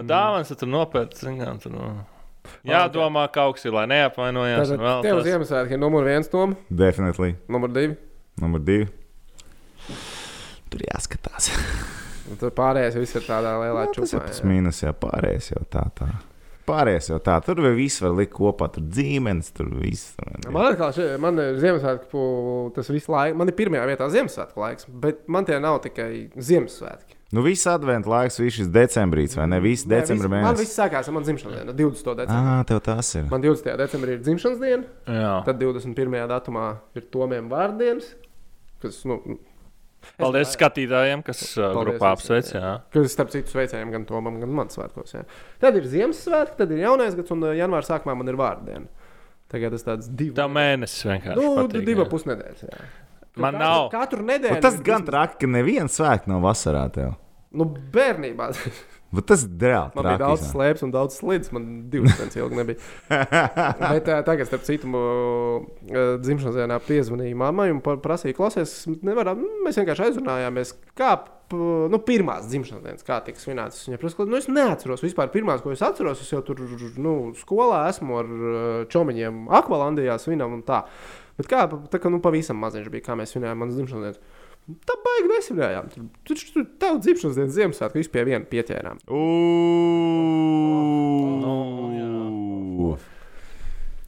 [0.09, 1.25] Dāvāns tur nopērts.
[1.25, 1.89] zinām, Tur, nu.
[2.69, 4.71] Jādomā, ka augsts ir, lai neapvainojās.
[4.79, 5.23] Vēl tev.
[5.27, 7.35] Ziemassvētki ir numur viens, Tom, Definitīvi.
[7.49, 7.97] numur divi.
[8.41, 8.87] Numur divi.
[10.69, 11.51] Tur jāskatās.
[12.31, 14.27] Un tad pārējais viss ir tādā lielā Nu, tas ir čūpā.
[14.27, 15.87] tas mīnus, jā, pārējais jau tā.
[15.97, 16.09] tā.
[16.69, 17.39] Pārējais jau tā.
[17.47, 18.67] Tur viss var likt kopā.
[18.75, 20.11] Tur dzīmenis, tur viss.
[20.19, 24.61] Tur, Man atkal, še, man ir Ziemassvētku, tas viss laiks, man ir pirmajā vietā Ziemassvētku
[24.61, 27.15] laiks, bet man tie nav tikai Ziemassvētki.
[27.33, 29.59] Nu, viss adventu laiks, viss šis decembrīs, vai ne?
[29.61, 30.61] Viss decembra viss- Man mēnesis.
[30.65, 32.15] viss sākās ar manu dzimšanas dienu, 20.
[32.21, 32.53] decembrī.
[32.53, 33.25] Ah, tev tas ir.
[33.33, 33.77] Man 20.
[33.77, 35.45] decembrī ir dzimšanas diena, Jā.
[35.45, 36.29] tad 21.
[36.29, 38.15] datumā ir Tomiem vārdienas.
[38.81, 39.19] Kas, nu,
[40.19, 42.51] Paldies skatītājiem, kas uh, Paldies grupā apsveic.
[42.95, 45.15] Kas, starp citu, sveicējiem gan Tomam, gan man svētkos.
[45.15, 45.25] Jā.
[45.63, 49.07] Tad ir Ziemassvētki, tad ir jaunais gads, un ā, janvāra sākumā man ir vārdiena.
[49.49, 50.35] Tagad tas tāds divi.
[50.37, 51.39] Tā mēnesis vienkārši.
[51.41, 52.67] nu, patīk, divi pusnedēļas.
[53.39, 53.89] Man katru, nav.
[53.95, 54.59] Katru nedēļu.
[54.59, 57.15] Bet tas gan traki, ka neviens svētki nav vasarā tev.
[57.57, 58.51] Nu, bērnībā
[59.09, 59.95] Bet tas reāli.
[59.97, 61.53] man bija daudz slēpes un daudz slīdus.
[61.57, 62.81] Man divas dienas ilgi nebija.
[63.95, 64.91] Bet uh, tagad, starp citu,
[66.21, 71.15] dzimšanas dienā piezvanīja mammai un prasīja, klausies, nevaram, nu, mēs vienkārši aizrunājāmies, kā
[71.55, 73.87] nu, pirmās dzimšanas dienas, kā tika svinētas.
[73.89, 76.21] Viņa prasa, nu, es neatceros vispār pirmās, ko es atceros.
[76.25, 76.61] Es jau tur
[77.01, 78.35] nu, skolā esmu ar
[78.93, 80.83] čomiņiem, akvalandijā svinam un tā.
[81.39, 84.45] Bet kā, tā kā nu, pavisam maziņš bija, kā mēs svinējām manas dzimšanas dienas.
[84.85, 85.89] Tā baigi nesvinējām.
[86.29, 88.97] Tur tur tev dzimšanas dienas Ziemassvētku vispār pie viena pieķērām.
[89.11, 89.23] Ū!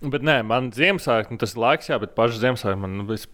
[0.01, 3.27] Bet nē, man Ziemassvētku, nu, tas ir laiks, jā, bet pašs Ziemassvētku man nu, vis...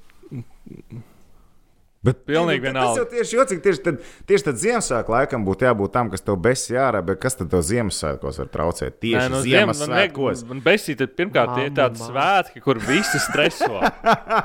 [2.06, 2.92] Bet Pilnīgi nu, vienalga.
[2.92, 3.62] Tas jau tieši jocīgi.
[3.64, 7.38] Tieši tad, tieši tad Ziemassvētku laikam būtu jābūt tam, kas tev besi jārā, bet kas
[7.40, 8.98] tad tev Ziemassvētkos var traucēt?
[9.02, 10.44] Tieši Nē, nu, no man, Ziemassvētkos.
[10.50, 12.12] man besīt, tad pirmkārt tie ir tādi mamma.
[12.12, 13.80] svētki, kur visi streso.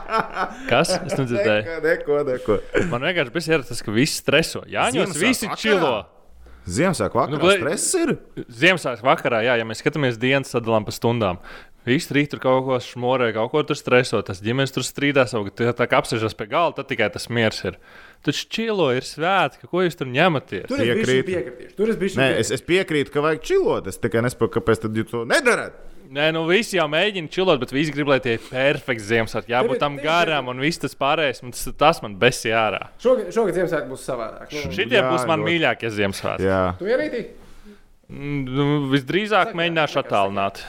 [0.72, 0.96] Kas?
[0.98, 1.78] Es nedzirdēju.
[1.86, 2.88] Neko, neko, neko.
[2.92, 4.64] Man vienkārši bija tas, ka visi streso.
[4.66, 5.62] Jā, jau Ziemassvētku visi vakarā?
[5.62, 5.94] čilo.
[6.72, 8.12] Ziemassvētku vakarā Nu, stress ir.
[8.62, 11.40] Ziemassvētku vakarā, jā, ja mēs skatāmies dienas sadalām pa stundām.
[11.82, 14.20] Visi rīt tur kaut ko šmorē, kaut ko tur streso.
[14.26, 17.58] Tas ģimenes tur strīdās, jau tā, tā kā apsēžas pie galda, tad tikai tas miers
[17.66, 17.80] ir.
[18.22, 20.68] Taču čilo ir svētki, ko jūs tur ņematies?
[20.70, 21.26] Tur es Piekrītu.
[21.32, 21.78] piekritīšu.
[21.80, 23.90] Tur es Nē, es, es piekrītu, ka vajag čilot.
[23.90, 25.80] Es tikai nesaprotu, kāpēc tad jūs to nedarat.
[26.12, 29.54] Nē, nu visi jau mēģina čilot, bet visi grib, lai tie ir perfekti Ziemassvētki.
[29.56, 31.40] Jābūt tam garam un viss tas pārējais.
[31.42, 32.90] Man Tas, tas man besi ārā.
[33.02, 34.52] Šogad, šogad Ziemassvētku būs savādāk.
[34.52, 35.48] Nu, Šitie Jā, būs man ļoti.
[35.50, 36.46] mīļākie Ziemassvētki.
[36.52, 37.24] Jā, tu ierīti?
[38.12, 40.62] Mm, nu, Visdrīzāk mēģināšu attālināt.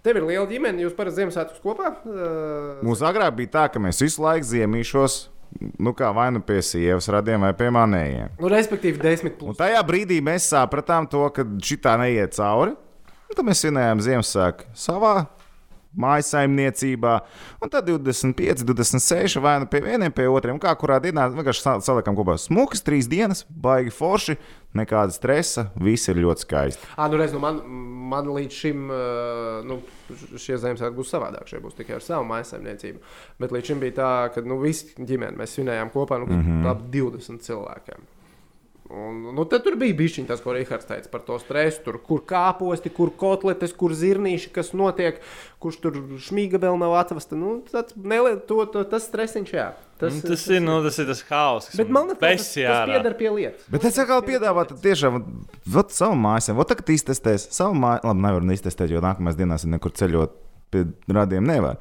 [0.00, 1.90] Tev ir liela ģimene, jūs parasti Ziemassvētkus kopā?
[2.86, 5.18] Mums agrāk bija tā, ka mēs visu laiku ziemīšos.
[5.82, 8.36] Nu, kā vai nu pie sievas radiem, vai pie manējiem.
[8.38, 9.56] nu, respektīvi, desmit Un plus.
[9.58, 12.76] tajā brīdī mēs sapratām to, ka šī tā neiet cauri.
[13.26, 15.26] Un tad mēs svinējām Ziemassvētku savā
[15.96, 17.14] mājsaimniecībā,
[17.62, 21.80] un tad 25, 26 vai nu pie vieniem, pie otriem, kā kurā dienā vienkārši sa-
[21.80, 24.36] salikām kopā smukas, trīs dienas, baigi forši,
[24.74, 26.86] nekāda stresa, viss ir ļoti skaisti.
[26.96, 27.58] À, nu, reiz, nu man,
[28.12, 28.86] man līdz šim
[29.66, 29.80] nu,
[30.38, 31.48] šie Ziemassvētki būs savādāk.
[31.50, 33.02] Šie būs tikai ar savu maisaimniecību.
[33.42, 36.70] Bet līdz šim bija tā, ka nu, visi ģimene mēs svinējām kopā nu, mm -hmm.
[36.70, 38.06] ap 20 cilvēkiem.
[38.90, 41.84] Un, nu, tur bija bijis tas, ko Rīgards teica par to stresu.
[41.84, 45.20] Tur, kur kāposti, kur kotletes, kur zirnīši, kas notiek,
[45.62, 47.38] kurš tur šmīga vēl nav atvesta.
[47.38, 49.68] Nu, tad, neliet, to, to, tas stresiņš, jā.
[50.00, 53.16] Tas, tas, tas, ir, nu, tas ir tas haoss, kas Bet man liekas, tas, pieder
[53.18, 53.66] pie lietas.
[53.70, 55.22] Bet es atkal piedāvāju, tad tiešām
[55.76, 58.02] vat, savu māju, vat tagad iztestēs savu māju.
[58.08, 60.38] Labi, nevaru iztestēt, jo nākamajās dienās ir nekur ceļot
[60.74, 61.78] pie radiem nevar.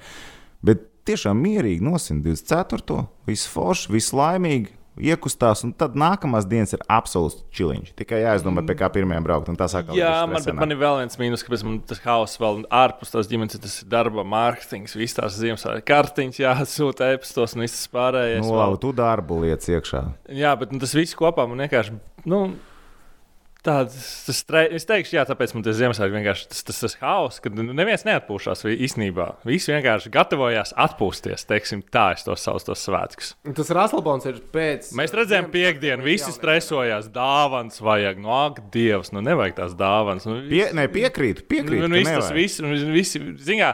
[0.66, 3.08] Bet tiešām mierīgi nosim 24.
[3.30, 4.76] viss forši, viss laimīgi.
[5.00, 7.94] Iekustās, un tad nākamās dienas ir absolūts čiliņš.
[8.00, 9.50] Tikai jāizdomā, pie kā braukt.
[9.52, 12.64] un Tas atkal Jā, man, man ir vēl viens mīnus, kāpēc man tas haoss vēl
[12.82, 17.88] ārpus tās ģimenes, tas ir darba, mārketings, visas tās Ziemassvētku kartiņas, jāsūta e-pastos un viss
[17.94, 18.44] pārējais.
[18.44, 20.04] Nu, labi, tu darbu lietas iekšā.
[20.36, 21.96] Jā, bet nu, tas viss kopā man vienkārši.
[22.30, 22.44] Nu,
[23.60, 24.62] Tāds, tas tre...
[24.78, 28.06] Es teikšu, jā, tāpēc man tas Ziemassvētku vienkārši tas, tas, tas haoss, kad nu, neviens
[28.08, 29.26] neatpūšas īstenībā.
[29.50, 33.34] Visi vienkārši gatavojās atpūsties, teiksim, tā es to saucu, tos svētkus.
[33.44, 34.94] Un Tas Raslbons ir pēc.
[34.96, 40.30] Mēs redzējām, piekdienu visi stresojās, dāvāns vajag, no ak, dievs, nu nevajag tās dāvāns.
[40.30, 41.84] Nu, Pie, ne, piekrītu, piekrītu.
[41.84, 43.74] Nu, ka viss tas viss, un visi, ziņā,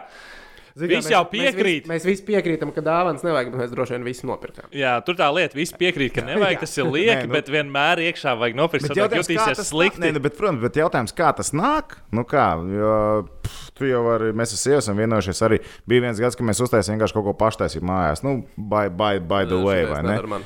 [0.76, 1.86] Zini, Visi jau piekrīt.
[1.88, 4.66] Mēs, mēs visi piekrītam, ka dāvāns nevajag, bet mēs droši vien visi nopirkām.
[4.76, 8.02] jā, tur tā lieta, visi piekrīt, ka nevajag, tas ir lieki, Nē, nu- bet vienmēr
[8.10, 10.04] iekšā vajag nopirkt, tad jutīsies slikti.
[10.04, 11.96] Nē, nu, bet, protams, bet jautājums, kā tas nāk?
[12.12, 15.62] Nu kā, jo, pff, tu jau vari, mēs ar sievu esam vienojušies arī.
[15.88, 18.26] Bija viens gads, kad mēs uztaisījām vienkārši kaut ko paštaisīt mājās.
[18.28, 20.20] Nu, by, by, by the way, vai ne?
[20.28, 20.44] Man.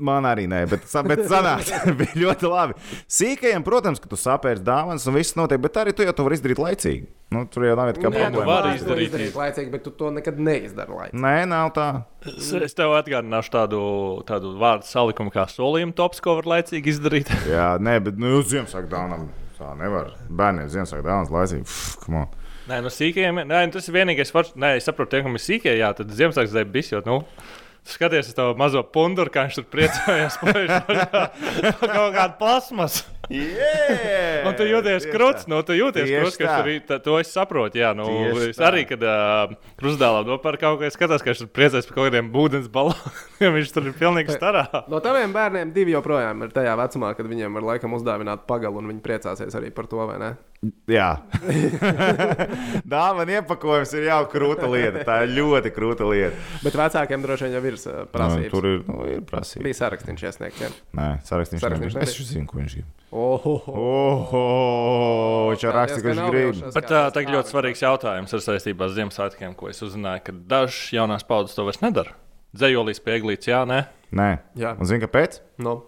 [0.00, 2.76] Man arī nē, bet, bet sanāca, bija ļoti labi.
[3.10, 6.38] Sīkajiem, protams, ka tu sapērci dāvanas un viss notiek, bet arī tu jau to vari
[6.38, 7.08] izdarīt laicīgi.
[7.30, 8.46] Nu, tur jau nav nekāda nu, problēma.
[8.48, 9.04] var izdarīt, izdarīt.
[9.06, 11.20] izdarīt laicīgi, bet tu to nekad neizdari laicīgi.
[11.22, 11.86] Nē, nav tā.
[12.26, 13.82] Es, es tev atgādināšu tādu,
[14.26, 17.30] tādu vārdu salikumu kā solījuma tops, ko var laicīgi izdarīt.
[17.54, 19.28] Jā, nē, bet nu, Ziemassvētku dāvanam
[19.60, 20.14] tā nevar.
[20.26, 21.68] Bērniem Ziemassvētku dāvanas laicīgi.
[21.68, 22.36] Pff, come on.
[22.70, 25.72] Nē, nu sīkajiem, nē, nu, tas ir vienīgais, nē, es saprotu, tie, kam ir sīkie,
[25.78, 29.66] jā, tad Ziemassvētku bijis, jo, nu, tu skaties uz to mazo punduru, kā viņš tur
[29.72, 30.60] priecājās par
[31.80, 33.06] kaut kādu plasmasu.
[33.30, 34.42] Yeah!
[34.48, 37.78] Un tu jūties krūts, nu, tu jūties krūts, ka tur ir, tā- to es saprotu,
[37.78, 41.44] jā, nu, Tieši es arī, kad uh, krustdēlā nopēr kaut ko, es skatos, ka viņš
[41.44, 44.66] tur priecājas par kaut kādiem ūdens baloniem, viņš tur ir pilnīgi starā.
[44.90, 48.90] No taviem bērniem divi joprojām ir tajā vecumā, kad viņiem var laikam uzdāvināt pagalu, un
[48.94, 50.34] viņi priecāsies arī par to, vai ne?
[50.92, 51.06] Jā,
[52.92, 55.04] dāvana iepakojums ir jau krūta lieta.
[55.08, 56.36] Tā ir ļoti krūta lieta.
[56.60, 58.42] Bet vecākiem droši vien jau ir uh, prasības.
[58.44, 59.64] Nu, tur ir, nu, ir prasība.
[59.64, 60.60] bija sarakstīns iesniegts.
[60.60, 60.68] jā.
[60.98, 61.62] Nē, sarakstīšu.
[61.64, 62.90] Sarakstīšu Es zinu, ko viņš grib.
[63.10, 64.42] Oho, Oho,
[65.54, 66.60] viņš jau raksta, ka viņš grib.
[66.76, 70.82] Bet tā ir ļoti svarīgs jautājums ar saistībā ar Ziemassvētkiem, ko es uzzināju, ka dažas
[70.94, 72.12] jaunās paudzes to vairs nedara.
[72.52, 73.80] Dzējolīs pieglīts, jā, nē.
[74.12, 74.74] Nē, Jā.
[74.76, 75.40] un zini, kāpēc?
[75.62, 75.80] Nu,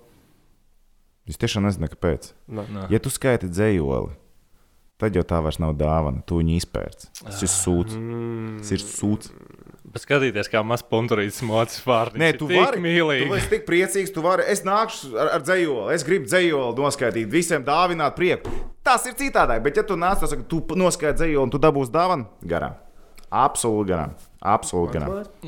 [1.29, 2.33] Es tiešām nezinu, kāpēc.
[2.51, 2.65] nu.
[2.67, 2.89] Nē.
[2.91, 4.11] Ja tu skaiti dzējoli,
[5.03, 6.23] tad jau tā vairs nav dāvana.
[6.27, 7.11] Tu viņu izpērci.
[7.25, 7.99] Tas ir sūds.
[8.63, 9.33] Tas ir sūds.
[9.93, 12.17] Bet skatīties, kā mazs punturītis mocis vārds.
[12.17, 12.79] Nē, tu vari.
[12.79, 13.27] Tu mīlīgi.
[13.37, 14.47] esi tik priecīgs, tu vari.
[14.49, 15.93] Es nākšu ar, ar dzējoli.
[15.93, 18.49] Es gribu dzējoli noskaidrot, visiem dāvināt prieku.
[18.87, 22.31] Tas ir citādāk, bet ja tu nāc, tad tu noskaidro dzējoli un tu dabūsi dāvanu
[22.49, 22.79] garām.
[23.33, 24.15] Absolūti garām.
[24.43, 25.03] Absolūti.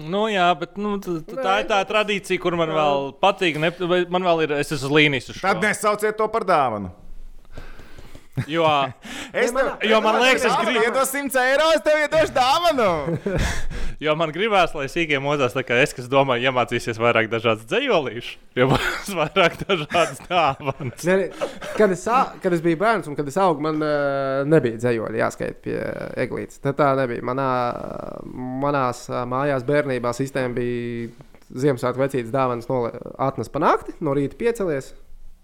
[0.09, 3.59] Nu, jā, bet nu, t- t- tā ir tā tradīcija, kur man vēl patīk.
[3.61, 3.73] Ne,
[4.13, 5.33] man vēl ir, es esmu uz līnijas.
[5.41, 6.93] Tad nesauciet to par dāvanu.
[8.51, 8.67] Jo,
[9.33, 10.73] Es tev, jo man liekas, es gribu.
[10.73, 10.85] gribu.
[10.89, 12.89] Iedos 100 eiro, es tev iedošu dāvanu.
[14.03, 18.33] Jo man gribās, lai sīkiem mozās, tā kā es, kas domāju, iemācīsies vairāk dažādas dzējolīšas,
[18.59, 21.05] jo būs vairāk dažādas dāvanas.
[21.07, 22.03] Ne, ne, kad, es,
[22.43, 25.79] kad es biju bērns un kad es augu, man uh, nebija dzējoļi jāskaita pie
[26.27, 26.59] eglītes.
[26.65, 27.23] Tā, tā nebija.
[27.31, 27.49] Manā,
[28.67, 31.09] manās ā, mājās bērnībā sistēma bija
[31.55, 32.67] Ziemassvētku vecītas dāvanas
[33.23, 34.91] atnes pa nakti, no rīta piecelies,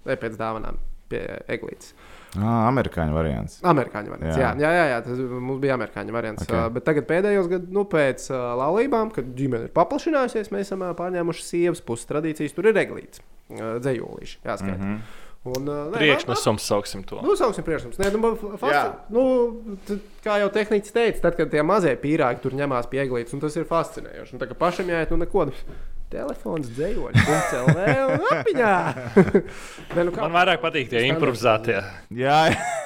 [0.09, 0.81] vai pēc dāvanām
[1.13, 1.23] pie
[1.55, 1.95] eglītes.
[2.39, 3.57] Ah, amerikāņu variants.
[3.67, 4.37] Amerikāņu variants.
[4.39, 4.61] Jā, Jā.
[4.63, 6.45] jā, jā, jā tas mums bija amerikāņu variants.
[6.47, 6.53] Ok.
[6.55, 6.71] Okay.
[6.77, 10.93] Bet tagad pēdējos gados, nu, pēc uh, laulībām, kad ģimene ir paplašinājusies, mēs esam uh,
[10.95, 12.55] pārņēmuši sievas puses tradīcijas.
[12.55, 13.19] Tur ir reglīts,
[13.51, 14.39] uh, dzējolīši.
[14.47, 14.79] Jāskaita.
[14.79, 14.95] Mm.
[14.95, 15.27] -hmm.
[15.51, 17.17] Un, uh, nē, Priekšnesums sauksim to.
[17.25, 17.97] Nu, sauksim priekšnesums.
[17.97, 18.95] Nē, nu, fa- fasci- Jā.
[19.09, 19.77] nu,
[20.23, 23.57] kā jau tehnicis teica, tad, kad tie mazie pīrāgi tur ņemās pie eglītes, un tas
[23.57, 24.35] ir fascinējoši.
[24.37, 25.47] Un tā kā pašam jāiet, nu neko.
[26.11, 27.83] Telefons dzējoļi, CLV
[28.17, 28.71] un apiņā.
[29.95, 31.77] Nē, nu, kā- Man vairāk patīk tie improvizētie.
[32.19, 32.39] Jā,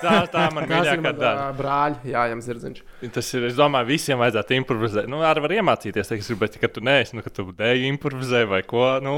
[0.04, 1.46] Tā, tā man ir mīļākā daļa.
[1.56, 2.82] brāļi, jājam zirdziņš.
[3.16, 5.08] Tas ir, es domāju, visiem vajadzētu improvizēt.
[5.08, 8.60] Nu, arī var iemācīties, teiksim, bet, ka tu neesi, nu, ka tu dēļ improvizē vai
[8.68, 9.16] ko, nu,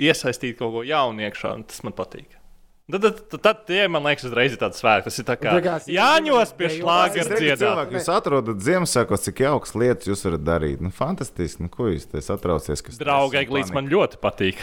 [0.00, 2.37] iesaistīt kaut ko jaunu iekšā, un tas man patīk.
[2.88, 5.04] Tad, tad, tad, tad tie, man liekas, uzreiz ir tāds svēts.
[5.04, 7.60] Tas ir tā kā es- Jāņos pie šlāga dziedāt.
[7.60, 10.80] cilvēki, jūs atrodat Ziemassvētkos, cik jauks lietas jūs varat darīt.
[10.80, 11.60] Nu, fantastiski.
[11.60, 12.80] Nu, ko jūs te satraucies?
[12.80, 14.56] ka Draugai glīts man ļoti patīk.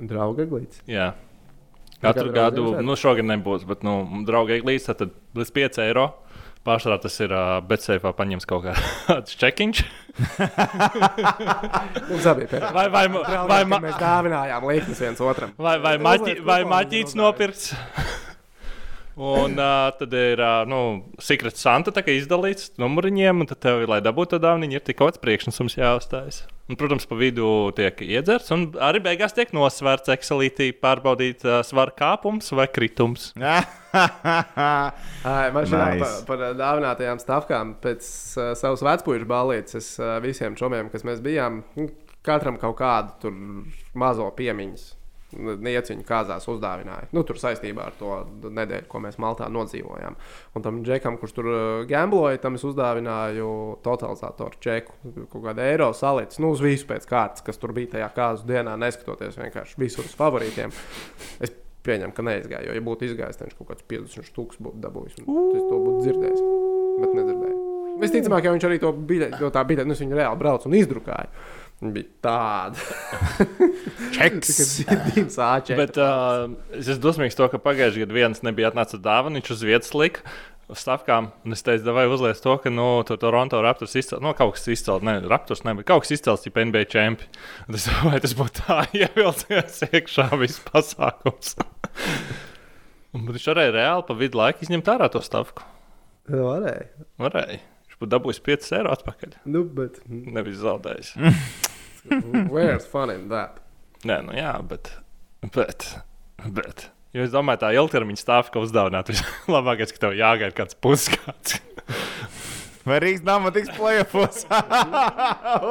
[0.00, 0.80] Drauga glīts.
[0.88, 1.12] Jā.
[2.02, 6.14] Kādu Katru gadu, nu šogad nebūs, bet, nu, draugai glīts, tad līdz 5 eiro.
[6.60, 9.78] Pārsvarā tas ir, uh, bet seifā paņems kaut kāds čekiņš.
[12.10, 12.72] Mums abi bija pēdējā.
[12.76, 15.54] Vai, vai, Vai, vai, vai mēs dāvinājām līknes viens otram?
[15.56, 17.24] vai, vai, maķi, vai maķīts uzliek.
[19.20, 24.32] Un uh, tad ir uh, nu, Secret Santa izdalīts numuriņiem, un tad tev, lai dabūtu
[24.32, 26.38] to dāvanu, ir tik kaut kāds priekšnesums jāuzstājas.
[26.70, 31.92] Un, protams, pa vidu tiek iedzerts, un arī beigās tiek nosvērts Excelītī, pārbaudīt uh, svaru
[31.98, 33.34] kāpums vai kritums.
[33.40, 33.64] Ai,
[35.52, 36.24] Man šķiet, Nice.
[36.24, 38.02] par, par dāvinātajām stāvkām pēc
[38.38, 41.60] uh, savas vecpuļu balītes es uh, visiem čomiem, kas mēs bijām,
[42.24, 43.32] katram kaut kādu tur
[43.98, 44.30] mazo
[45.30, 45.62] piemiņas.
[45.64, 47.08] Nieciņu kāzās uzdāvināja.
[47.14, 48.16] Nu, tur saistībā ar to
[48.50, 50.16] nedēļu, ko mēs Maltā nodzīvojām.
[50.56, 54.96] Un tam džekam, kurš tur uh, gambloja, tam es uzdāvināju totalizatoru čeku.
[55.30, 58.76] Kaut kādu eiro salīdz, nu, uz visu pēc kārtas, kas tur bija tajā kāzu dienā,
[58.80, 60.74] neskatoties vienkārši visur uz favorītiem.
[61.40, 61.54] Es
[61.86, 62.66] pieņemu, ka neizgāja.
[62.68, 65.18] Jo, ja būtu izgājis, tad viņš kaut kāds 50 stūks būtu dabūjis.
[65.20, 66.46] Es to būtu dzirdējis,
[67.00, 67.58] bet nedzirdēju.
[68.00, 71.28] Visticamāk, ka viņš arī to biļeti, to tā biļeti, nu, viņš reāli brauc un izdrukāja.
[71.80, 72.76] Viņa bija tāda.
[74.16, 74.58] Čeks.
[74.84, 75.78] Divas āķis.
[75.78, 79.52] Bet uh, es esmu dosmīgs to, ka pagājušajā gadā viens nebija atnācis ar dāvanu, viņš
[79.54, 80.24] uz vietas lika.
[80.76, 84.52] Stāvkām, un es teicu, vai uzliek to, ka, nu, tur Toronto Raptors izcēlās, nu, kaut
[84.54, 87.40] kas izcēlās, ne, Raptors nebija, kaut kas izcēlās, ja NBA čempions.
[87.66, 91.56] Tas, vai tas būtu tā, ievilcies iekšā viss pasākums.
[93.16, 95.66] un bet viņš varēja reāli pa vidu laiku izņemt ārā to stāvku.
[96.30, 96.86] Varēja.
[97.18, 97.58] Varēja.
[97.88, 99.36] Viņš būtu dabūjis 5 eiro atpakaļ.
[99.50, 99.98] Nu, bet.
[100.06, 101.16] Nevis zaudējis.
[102.54, 103.60] Where's fun in that?
[104.06, 104.92] Nē, nu jā, bet.
[105.54, 105.86] bet,
[106.46, 106.88] bet.
[107.10, 111.58] Jo es domāju, tā ilgtermiņa stāvka, uzdāvināt, vislabākais, ka tev jāgaida kāds pusgads.
[112.88, 114.46] Vai Rīgas nama tiks plēfos?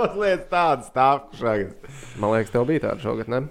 [0.03, 1.89] Uzliec tādu stāvku šagad.
[2.21, 3.41] Man liekas, tev bija tāda šogad, ne?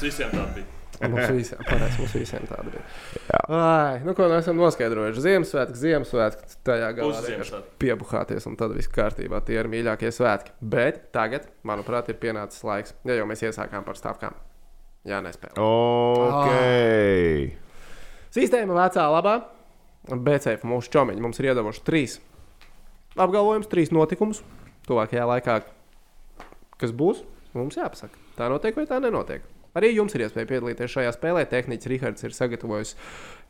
[0.00, 0.66] Visiem tā bija.
[1.00, 2.82] Mums visiem, pareiz, mums visiem tāda bija.
[3.30, 5.22] Ai, nu, ko mēs esam noskaidrojuši?
[5.24, 9.42] Ziemassvētki, Ziemassvētki, tajā galā piebuhāties, un tad viss kārtībā.
[9.46, 10.54] Tie ir mīļākie svētki.
[10.60, 14.38] Bet tagad, manuprāt, ir pienācis laiks, ja jau mēs iesākām par stāvkām.
[15.08, 15.56] Jā, nespēlē.
[15.60, 16.48] Ok.
[18.34, 19.36] Sistēma vecā labā,
[20.10, 22.18] BCF mūsu čomiņi mums ir iedavuši trīs
[23.18, 24.42] apgalvojumus, trīs notikumus
[24.88, 25.60] tuvākajā laikā,
[26.80, 27.24] kas būs.
[27.50, 29.42] Mums jāpasaka, tā notiek vai tā nenotiek.
[29.78, 31.44] Arī jums ir iespēja piedalīties šajā spēlē.
[31.50, 32.96] Tehnicis Rihards ir sagatavojis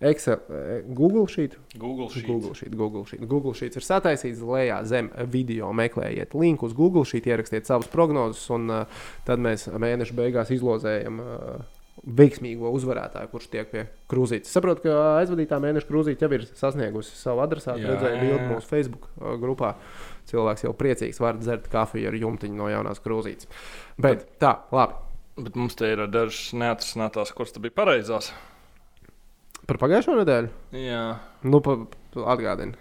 [0.01, 1.57] Excel, eh, Google sheet.
[1.79, 2.27] Google sheet.
[2.27, 3.27] Google sheet, Google sheet.
[3.29, 5.73] Google sheet ir sataisīts lejā zem video.
[5.73, 11.21] Meklējiet linku uz Google sheet, ierakstiet savus prognozes, un uh, tad mēs mēneša beigās izlozējam
[11.21, 11.61] uh,
[12.05, 14.53] veiksmīgo uzvarētāju, kurš tiek pie krūzītes.
[14.53, 17.85] Saprotu, ka aizvadītā mēneša krūzīte jau ir sasniegusi savu adresātu.
[17.85, 18.41] Redzēju jā.
[18.55, 19.11] mūsu Facebook
[19.43, 19.75] grupā.
[20.31, 23.51] Cilvēks jau priecīgs var dzert kafiju ar jumtiņu no jaunās krūzītes.
[24.01, 25.10] Bet tā, labi.
[25.39, 28.33] Bet mums te ir dažas neatrisinātās, kuras bija pareizās.
[29.69, 30.51] Par pagājušo nedēļu?
[30.75, 31.05] Jā,
[31.47, 31.77] Nu, pa,
[32.35, 32.75] atgādini.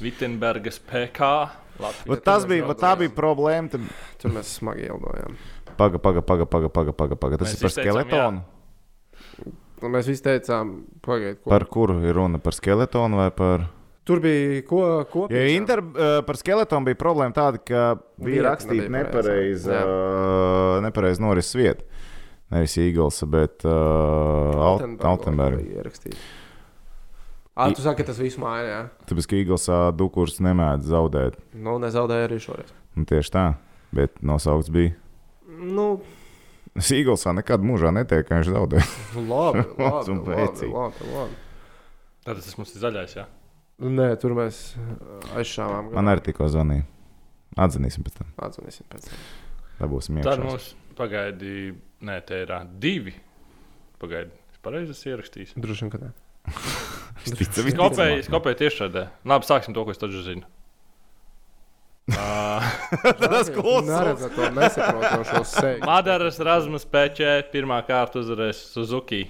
[0.00, 1.30] Vitsenbergas PK.
[1.80, 2.08] Latvijas.
[2.08, 3.72] Vat tas bija, vat tā bija problēma.
[3.72, 3.84] Tad...
[4.20, 5.36] Tur mēs smagi ieldojām.
[5.80, 7.40] Paga, paga, paga, paga, paga, paga, paga.
[7.40, 8.42] Tas Mēs ir par skeletonu.
[9.80, 10.72] Un mēs visi teicām,
[11.04, 12.40] pagaidiet, ko Par kuru ir runa?
[12.42, 13.64] Par skeletonu vai par.
[14.10, 17.84] Tur bija ko, ko Ja inter, uh, par skeletonu bija problēma tāda, ka
[18.18, 21.86] bija rakstīta nepareiza uh, nepareiz norises vieta.
[22.50, 25.62] Nevis Eagles, bet uh, Altenberga.
[25.62, 26.18] Ierakstīja.
[27.60, 28.78] Ah, tu saki, ka tas viss jā.
[29.10, 31.36] Tāpēc, ka Eaglesā Dukurs nemēdz zaudēt.
[31.52, 32.70] Nu, nezaudēja arī šoreiz.
[32.96, 33.44] Un tieši tā.
[33.94, 34.94] Bet nosaukts bija.
[35.60, 36.00] Nu,
[36.78, 38.84] Eaglesā nekad mūžā netieku, ka viņš zaudē.
[39.18, 41.38] labi, labi, labi, labi, labi.
[42.24, 43.16] Tad tas mums ir zaļais.
[43.18, 43.26] Jā.
[43.80, 44.58] Nē, tur mēs
[45.40, 45.92] aizšāvām.
[45.96, 46.84] Man arī tikko zvanīja.
[47.60, 48.28] Atzīsim pēc tam.
[48.44, 49.22] Atzvanīsim pēc tam.
[49.80, 50.44] Dabūsim Tad iekšā.
[50.44, 50.66] mums
[50.98, 51.72] pagaidi,
[52.04, 53.14] nē, te ir divi.
[54.00, 55.56] Pagaidi, es pareizi esmu ierakstījis.
[55.56, 56.12] Droši vien, ka nē.
[57.20, 59.02] Es kopēju, es kopēju tieši šādē.
[59.28, 60.46] Labi, sāksim to, ko es taču zinu.
[63.20, 63.50] Tas
[65.52, 65.82] seju.
[65.84, 69.26] Madaras Rasmus Pečē pirmā kārta uzvarēs Suzuki.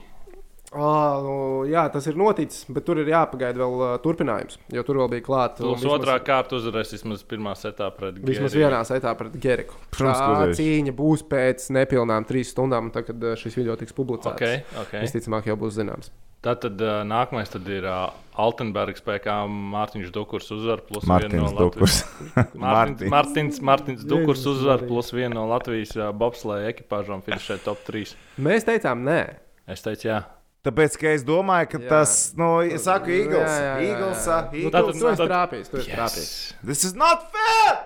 [0.70, 5.10] Nu, jā, tas ir noticis, bet tur ir jāpagaida vēl uh, turpinājums, jo tur vēl
[5.16, 5.64] bija klāta.
[5.64, 8.62] Plus otrā kārta uzvarēs vismaz pirmā setā pret Vismaz Geriku.
[8.62, 9.80] vienā setā pret Geriku.
[9.90, 14.38] Protams, tā cīņa būs pēc nepilnām trīs stundām, tad, kad šis video tiks publicēts.
[14.38, 15.02] Okay, okay.
[15.02, 16.14] Visticamāk, jau būs zināms.
[16.40, 18.06] Tad uh, nākamais tad ir uh,
[18.40, 19.42] Altenbergs, PK
[19.74, 21.66] Mārtiņš Dukurs uzvar plus Martins viena no.
[21.66, 21.98] Latvijas.
[22.64, 28.14] Mārtiņš, Mārtiņš, Mārtiņš Dukurs uzvar plus viena no Latvijas uh, bobslēja ekipāžām finišē top 3.
[28.40, 29.22] Mēs teicām, nē.
[29.68, 30.22] Es teicu, jā.
[30.64, 31.88] Tāpēc, ka es domāju, ka Jā.
[31.88, 33.54] tas, nu, es saku, Eagles.
[33.80, 34.98] Eagles, Nu, Eagles.
[35.00, 36.32] tu esi tad- trāpījis, tu esi trāpījis.
[36.64, 37.78] This is not fair!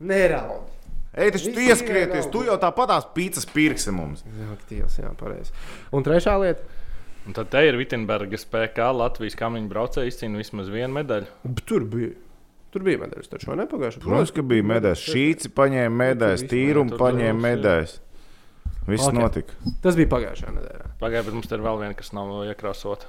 [0.00, 0.66] Neraud.
[1.16, 4.20] Ej, taču tu ieskrieties, tu jau tāpatās pīcis pirksi mums.
[4.28, 5.54] Jā, tīvs, jā, pareizi.
[5.96, 6.60] Un trešā lieta.
[7.26, 11.26] Un tad te ir Vitsenbergas PK Latvijas kamiņu braucēji izcīnīja vismaz vienu medaļu.
[11.48, 12.12] B- Tur bija.
[12.70, 14.02] Tur bija medaļas, taču vai ne pagājušajā?
[14.04, 15.02] Protams, ka bija medaļas.
[15.08, 17.96] Šīci paņēma medaļas, tīrumu paņēma medaļas.
[18.86, 19.12] Viss Ok.
[19.12, 19.22] okay.
[19.22, 19.52] notika.
[19.82, 20.90] Tas bija pagājušajā nedēļā.
[21.00, 23.08] Pagaidā, bet mums te ir vēl viena, kas nav iekrāsota.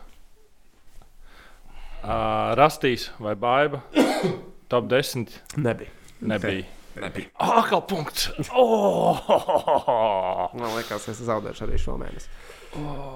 [1.97, 3.81] Uh, Rastīs vai Baiba?
[4.71, 5.89] Top 10 Nebija.
[6.21, 6.65] nebija.
[7.03, 7.29] Nebija.
[7.37, 8.29] Atkal punkts!
[8.57, 9.19] Oh!
[10.57, 12.29] Man liekas, es zaudēšu arī šo mēnesi.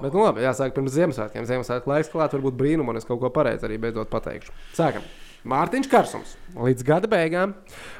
[0.02, 1.46] Bet, nu, labi, jāsāk pirms Ziemassvētkiem.
[1.48, 4.54] Ziemassvētku laiks klāt, varbūt brīnumu, un es kaut ko pareizi arī beidzot pateikšu.
[4.78, 5.04] Sākam.
[5.42, 7.54] Mārtiņš Kārsums līdz gada beigām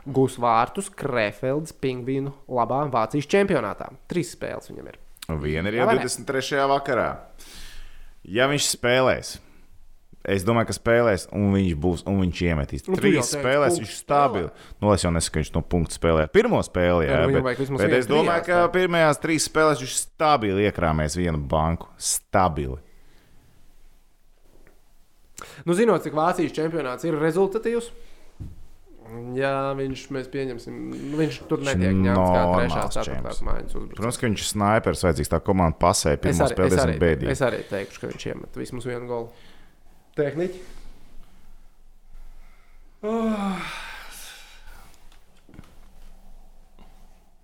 [0.06, 3.88] gūs vārtus Krefeldas pingvīnu labā Vācijas čempionātā.
[4.10, 5.00] Trīs spēles viņam ir.
[5.42, 6.04] Viena ir jau vai ne?
[6.06, 6.60] 23.
[6.70, 7.08] vakarā.
[8.22, 9.32] Ja viņš spēlēs,
[10.22, 12.86] es domāju, ka spēlēs, un viņš būs, un viņš iemetīs.
[12.86, 14.68] Nu, Trīs spēlēs, viņš ir stabils.
[14.78, 16.28] Nu, es jau nesaku, ka viņš no punkta spēlē.
[16.30, 20.68] Pirmo spēli, jā, Jā, nu, bet, bet es domāju, ka pirmajās trīs spēlēs viņš stabili
[20.70, 21.90] iekrāmēs vienu banku.
[21.98, 22.78] Stabili.
[25.68, 27.92] Nu, zinot, cik Vācijas čempionāts ir rezultatīvs.
[29.36, 30.76] Jā, viņš, mēs pieņemsim,
[31.12, 33.42] nu, viņš tur netiek ņemts kā normāls trešā, ceturtā čemps.
[33.44, 33.96] mājas uzbrukums.
[33.98, 36.14] Protams, ka viņš ir snipers, vajadzīgs tā komanda pasē.
[36.22, 37.32] Pirmā spēlē es, diezgan arī, bēdīgi.
[37.34, 39.28] es arī teikšu, ka viņš iemet vismaz vienu golu.
[40.16, 40.64] Tehniķi.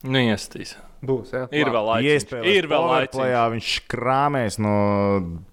[0.08, 0.78] Nu, iestīs.
[0.98, 1.30] Būs.
[1.30, 1.44] Jā.
[1.54, 2.32] Ir vēl laiks.
[2.42, 3.18] Ir vēl laiks.
[3.54, 4.74] Viņš krāmēs no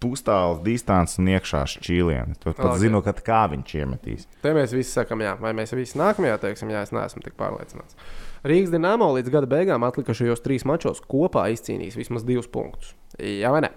[0.02, 2.38] pustālas distances un iekšā šķīlienā.
[2.40, 2.66] Tu pat Ok.
[2.66, 2.82] okay.
[2.82, 4.26] zinu, kad kā viņš iemetīs.
[4.42, 7.98] Te mēs visi sakām, jā, vai mēs visi nākamajā teiksim, jā, es neesmu tik pārliecināts.
[8.46, 12.94] Rīgas dīnāmo līdz gada beigām atlikušajos trīs mačos kopā izcīnījis vismaz divus punktus.
[13.18, 13.72] Jā, vai ne?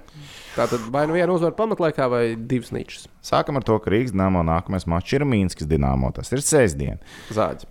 [0.56, 4.12] Tā tad vai nu viena uzvara pamatlaikā, vai divas ničas Sākam ar to, ka Rīgas
[4.12, 6.12] dīnāmo nākamais mačs ir Mīnskas dīnāmo.
[6.16, 7.00] Tas ir sestdien.
[7.32, 7.68] zāģi.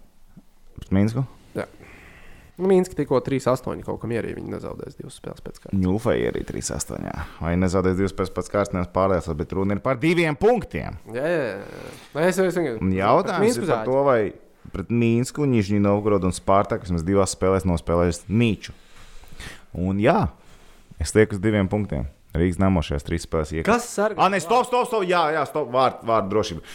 [0.78, 1.26] Pret Mīnsku
[2.58, 4.40] Nu, Mīnska tikko 3-8 kaut kam ierīja.
[4.40, 5.78] Viņi nezaudēs divas spēles pēc kārtas.
[5.78, 7.12] Ņūfai arī 3-8.
[7.44, 10.98] Vai nezaudēs divas pēc pēc kārtas pārliecināts, bet runa ir par diviem punktiem.
[11.14, 12.26] Jā, jā, jā.
[12.26, 12.80] Es esmu.
[12.82, 14.20] Un jautājums ir par to, vai
[14.74, 18.74] pret Mīnsku, Nižņu Novgorodu un Spārtaku vismaz divās spēlēs nospēlējis Nīču.
[19.78, 20.24] Un jā,
[20.98, 22.10] es lieku uz diviem punktiem.
[22.38, 23.70] Rīgas namo šajās trīs spēlēs iekļūt.
[23.70, 24.20] Kas sargā?
[24.22, 25.06] Ah, nē, stop, stop, stop.
[25.08, 25.70] Jā, jā, stop.
[25.74, 26.66] Vārdu vārd drošība.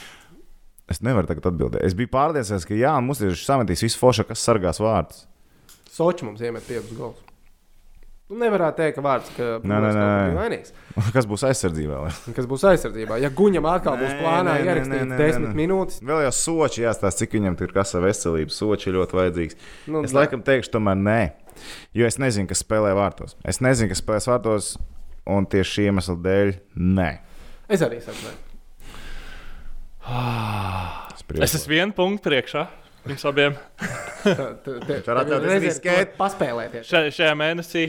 [0.90, 1.82] Es nevaru tagad atbildēt.
[1.86, 5.26] Es biju pārliecināts, ka jā, mums ir sametīs visu foršu, kas sargās vārdus.
[5.92, 7.20] Soči mums iemet piecus gols.
[8.32, 10.04] Nu, nevarētu teikt, ka vārds, ka Nē, nē, nē.
[10.38, 10.70] vainīgs.
[11.16, 11.98] Kas būs aizsardzībā?
[12.06, 12.14] vēl?
[12.38, 13.18] Kas būs aizsardzībā?
[13.20, 15.56] Ja Guņam atkal būs plānā ierakstīt nē, nē, desmit nē.
[15.58, 18.54] minūtes, Vēl jau soči jāstāsta, cik viņam tur ir kas ar veselību.
[18.56, 19.58] Soči ir ļoti vajadzīgs.
[19.92, 20.22] Nu, es nē.
[20.22, 21.18] laikam teikšu, tomēr nē.
[21.98, 23.36] Jo es nezinu, kas spēlē vārtos.
[23.44, 24.70] Es nezinu, kas spēlēs vārtos,
[25.28, 26.54] un tieši šī iemesla dēļ
[26.96, 27.10] nē.
[27.68, 28.32] es arī saku, nē.
[31.42, 32.64] Es esmu vienu punktu priekšā.
[33.02, 33.56] Jums abiem
[34.26, 36.12] ir riskēt.
[36.14, 36.86] ko Paspēlēties.
[36.86, 37.88] šajā, šajā mēnesī.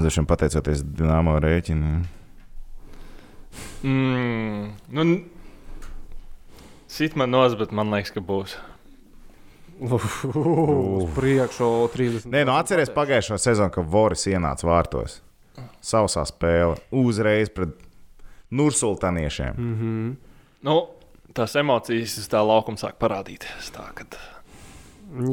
[0.00, 2.00] Dažiem pateicoties Dienāmo rēķinu.
[3.84, 5.04] Mm, nu,
[6.88, 8.56] sit man nos, bet man liekas, ka būs.
[9.80, 12.28] Uz priekšu 30.
[12.32, 15.20] Nē, nu atceries pagājušo sezonu, kad Voris ienāca vārtos.
[15.84, 16.76] Sausā spēle.
[16.92, 17.72] Uzreiz pret
[18.52, 19.56] Nursultāniešiem.
[19.56, 20.10] Mm.
[20.68, 20.76] Nu,
[21.36, 23.70] tās emocijas uz tā laukuma sāk parādīties.
[23.74, 24.18] Tā, kad...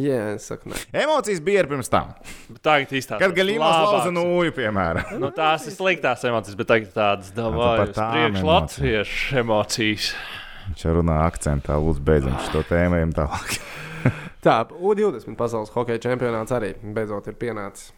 [0.01, 0.79] Jā, es saku, nē.
[1.03, 2.15] Emocijas bija arī pirms tam.
[2.49, 5.11] Bet Tagad īstenībā Kad gaļīmā lauza nūju, piemēram.
[5.21, 7.93] Nu, tās ir sliktās emocijas, bet tagad tādas par dabūjas.
[7.93, 8.47] tām Priekš emocijām.
[8.49, 10.07] latviešu emocijas.
[10.67, 13.53] Viņš runā akcentā, lūdzu, beidzam šo tēmu tālāk.
[14.47, 17.91] Tā, U20 pasaules hokeja čempionāts arī beidzot ir pienācis.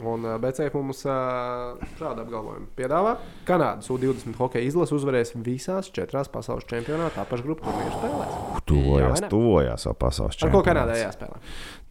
[0.00, 3.16] Un BCF mums šādu apgalvojumu piedāvā.
[3.48, 8.32] Kanādas U20 hokeja izlase uzvarēs visās četrās pasaules čempionāta apakšgrupu turnīru spēlēs.
[8.32, 10.62] Jā, Tuvojās, tuvojās vēl pasaules Ar ko.
[10.64, 11.42] Kanādai jāspēlē?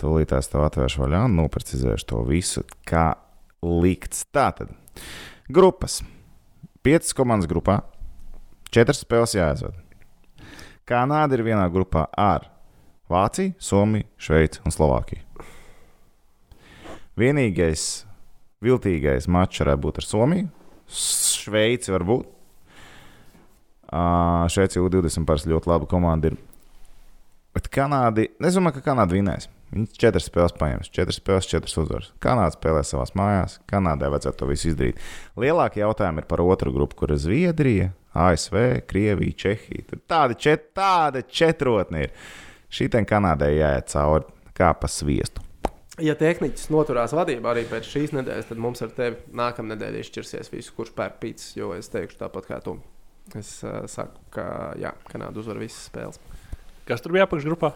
[0.02, 3.12] Tūlīt es tev atvēršu vaļā un noprecizēšu to visu, kā
[3.62, 4.26] likts.
[4.34, 4.74] Tātad,
[5.54, 6.02] grupas.
[6.82, 7.84] Piecas komandas grupā,
[8.74, 9.78] četras spēles jāaizved.
[10.90, 12.50] Kanāda ir vienā grupā ar
[13.12, 15.22] Vāciju, Somiju, Šveici un Slovākiju.
[17.22, 17.82] Vienīgais
[18.66, 20.48] viltīgais mačs varētu būt ar Somiju,
[20.92, 22.30] Šveici varbūt.
[23.92, 26.38] Uh, Šveici U20 parasti ļoti laba komanda ir.
[27.52, 29.50] Bet Kanādi, es domāju, ka Kanāda vinēs.
[29.72, 32.10] Viņi četras spēles paņems, četras spēles, četras uzvaras.
[32.24, 35.04] Kanāda spēlē savā mājās, Kanādai vajadzētu to visu izdarīt.
[35.40, 38.58] Lielākie jautājumi ir par otru grupu, kur ir Zviedrija, ASV,
[38.88, 39.86] Krievija, Čehija.
[39.92, 42.18] Tur tāda, čet, tāda četrotne ir.
[42.72, 45.44] Šī ten Kanādai jāiet cauri kā pa sviestu.
[46.02, 50.52] Ja tehniķis noturās vadībā arī pēc šīs nedēļas, tad mums ar tevi nākamā nedēļa izšķirsies
[50.54, 51.56] visu, kurš pērk pīcis.
[51.60, 52.78] Jo es teikšu tāpat kā tu.
[53.38, 54.46] Es uh, saku, ka
[54.82, 56.20] jā, Kanāda uzvar visas spēles.
[56.88, 57.72] Kas tur bija apakšgrupā?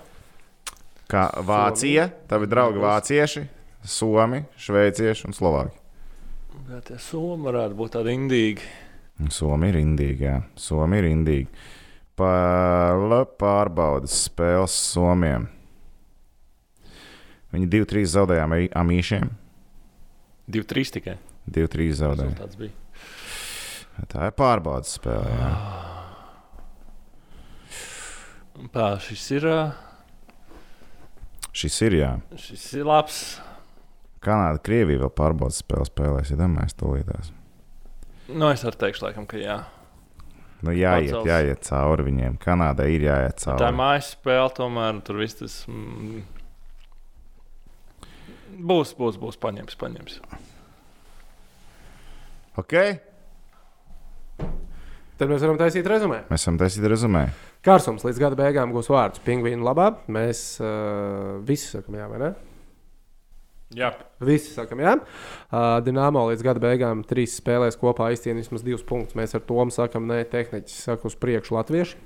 [1.11, 3.45] Kā Vācija, tavi draugi vācieši,
[3.85, 5.77] Somi, Šveicieši un Slovāki.
[6.65, 8.69] Jā, tie somi varētu būt tādi indīgi.
[9.31, 10.39] Somi ir indīgi, jā.
[10.59, 11.67] Somi ir indīgi.
[12.17, 15.49] Pār, pārbaudas spēles Somijam.
[17.55, 19.29] Viņi 2-3 zaudējām arī amīšiem.
[20.51, 21.15] Divi, trīs tikai.
[21.49, 22.71] 2-3 zaudēja.
[24.11, 25.29] Tā ir pārbaudas spēle.
[25.39, 25.49] Jā.
[28.75, 29.45] Tā, šis ir,
[31.55, 32.09] Šis ir jā.
[32.35, 33.19] šis ir labs.
[34.25, 36.31] Kanāda, Krievija vēl pārbaudas spēle spēlēs.
[36.33, 37.29] Ja domāju, tūlītās.
[38.33, 39.59] Nu, es arī teikšu, laikam, ka jā.
[40.65, 41.27] Nu, jāiet, Pacels.
[41.29, 42.35] jāiet cauri viņiem.
[42.41, 43.77] Kanādai ir jāiet Tā ir cauri.
[43.77, 45.59] mājas spēle, tomēr tur viss tas.
[45.69, 46.23] Mm,
[48.55, 50.19] būs, būs, būs paņems, paņems.
[52.61, 52.97] Okay?
[55.15, 56.23] Tad mēs varam taisīt rezumē.
[56.31, 57.27] Mēs esam taisīti rezumē.
[57.65, 59.93] Kārsums līdz gada beigām gūs vārdus pingvīnu labā.
[60.11, 62.33] Mēs uh, visi sakam, jā, vai ne?
[63.75, 63.89] Jā,
[64.23, 64.93] Visi sakam, jā.
[65.49, 69.17] Uh, Dienāmo līdz gada beigām trīs spēlēs kopā izcīnīja vismaz divus punktus.
[69.17, 71.97] Mēs ar to sakam, nē, tehniķis saka uz priekšu latviešu.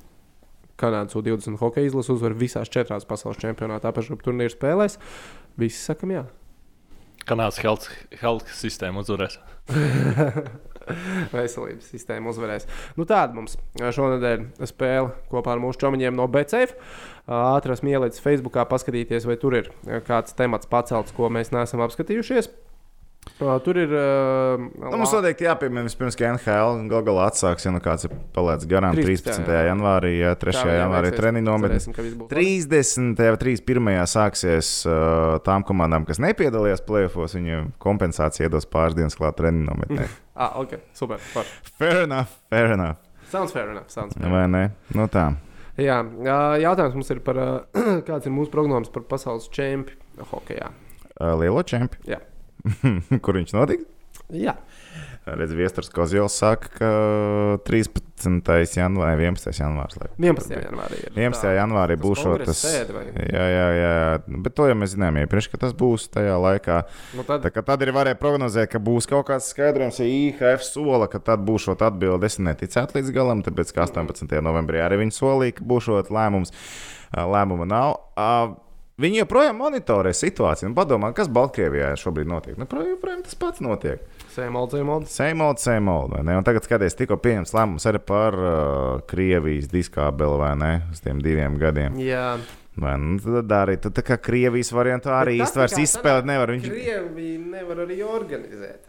[0.79, 4.95] Kanādas U20 hokeja izlase uzvar visās četrās pasaules čempionāta apakšgrupu turnīru spēlēs.
[5.59, 6.23] Visi sakam, jā.
[7.29, 9.37] Kanādas health sistēma uzvarēs.
[11.35, 12.65] Veselības sistēma uzvarēs.
[12.97, 16.73] Nu, tāda mums šonadēļ spēle kopā ar mūsu čomiņiem no BCF.
[17.29, 19.69] Ātras mielītes Facebookā paskatīties, vai tur ir
[20.07, 22.49] kāds temats pacelts, ko mēs neesam apskatījušies.
[23.39, 23.91] Tur ir.
[23.93, 28.13] Uh, Nu, mums noteikti jāpiemina vispirms, ka NHL gal galā atsāks, ja nu kāds ir
[28.35, 29.29] palaidis garām 13.
[29.45, 29.51] 13.
[29.69, 30.63] janvārī, ja 3.
[30.75, 31.79] janvārī treniņu nometnē.
[32.31, 33.19] 30.
[33.19, 33.99] vai 31.
[34.11, 40.09] sāksies uh, tām komandām, kas nepiedalījās plēsofos, viņiem kompensācija iedos pāris dienas klāt treniņu nometnē.
[40.39, 41.19] Ah, ok, super.
[41.33, 41.47] Par.
[41.75, 43.01] fair enough, fair enough.
[43.27, 43.89] Sounds fair enough.
[43.91, 44.31] Sounds fair.
[44.31, 44.61] Vai ne?
[44.95, 45.25] Nu tā.
[45.75, 45.97] Jā,
[46.63, 47.41] jautājums mums ir par,
[48.07, 50.71] kāds ir mūsu prognozes par pasaules čempionu hokeja.
[51.19, 52.23] Lielo čempionu.
[53.23, 53.85] Kur viņš notiks?
[54.29, 54.53] Jā,
[55.25, 56.89] Redz, Viestures Kozjols saka, ka
[57.65, 58.77] 13.
[58.77, 59.57] janvārs, 11.
[59.57, 59.97] janvārs.
[59.97, 60.53] lai- 11.
[60.67, 60.99] janvārī.
[61.05, 61.41] Ir, 11.
[61.43, 62.61] tā, janvārī tas būs tas.
[62.61, 63.91] sēde vai- Jā, jā, jā,
[64.45, 66.77] bet to jau mēs zinājām iepriekš, ka tas būs tajā laikā.
[67.17, 71.07] Nu, tad, Tā, tad arī varēja prognozēt, ka būs kaut kāds skaidrojums, ja IHF sola,
[71.07, 72.25] ka tad būs šī atbilde.
[72.29, 74.41] Es neticētu līdz galam, tāpēc ka 18.
[74.45, 76.53] novembrī arī viņi solīja, ka būs šis lēmums.
[77.17, 78.57] Lēmuma nav.
[78.99, 82.57] Viņi joprojām monitorē situāciju un padomā, kas Baltkrievijā šobrīd notiek.
[82.59, 84.01] Nu, pro- joprojām tas pats notiek.
[84.33, 85.13] Sēmolds, Sēmolds.
[85.15, 86.17] Sēmold, sēmold?
[86.19, 90.73] Un tagad skaties, tikko pieņems lēmums arī par uh, Krievijas diskābeli, vai ne?
[90.91, 91.95] Uz tiem diviem gadiem.
[92.03, 92.33] Jā,
[92.79, 96.53] Vai, nu, tad arī tad, tā kā Krievijas variantu arī kā izspēlēt nevar.
[96.55, 96.69] Viņš...
[96.69, 98.85] Krievija nevar arī organizēt.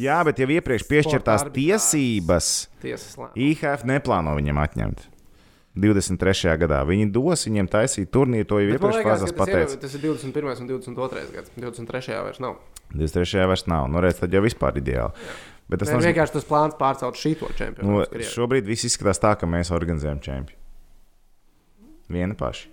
[0.00, 2.50] Jā, bet jau iepriekš piešķirtās tiesības.
[3.38, 5.06] IHF neplāno viņam atņemt.
[5.78, 6.54] 23.
[6.62, 9.78] gadā viņi dos viņiem taisīt turnīru, to jau iepriekš tas, pateica.
[9.82, 10.64] tas ir 21.
[10.64, 11.24] un 22.
[11.34, 11.52] gads.
[11.56, 12.18] 23.
[12.26, 12.58] vairs nav.
[12.94, 13.46] 23.
[13.50, 15.28] vairs nav, nu redz, tad jau vispār ideāli.
[15.68, 18.00] Bet tas nozīmē, vienkārši tas plāns pārcelt šito čempionu.
[18.00, 20.64] Nu, šobrīd viss izskatās tā, ka mēs organizējam čempionu.
[22.08, 22.72] Viena paša.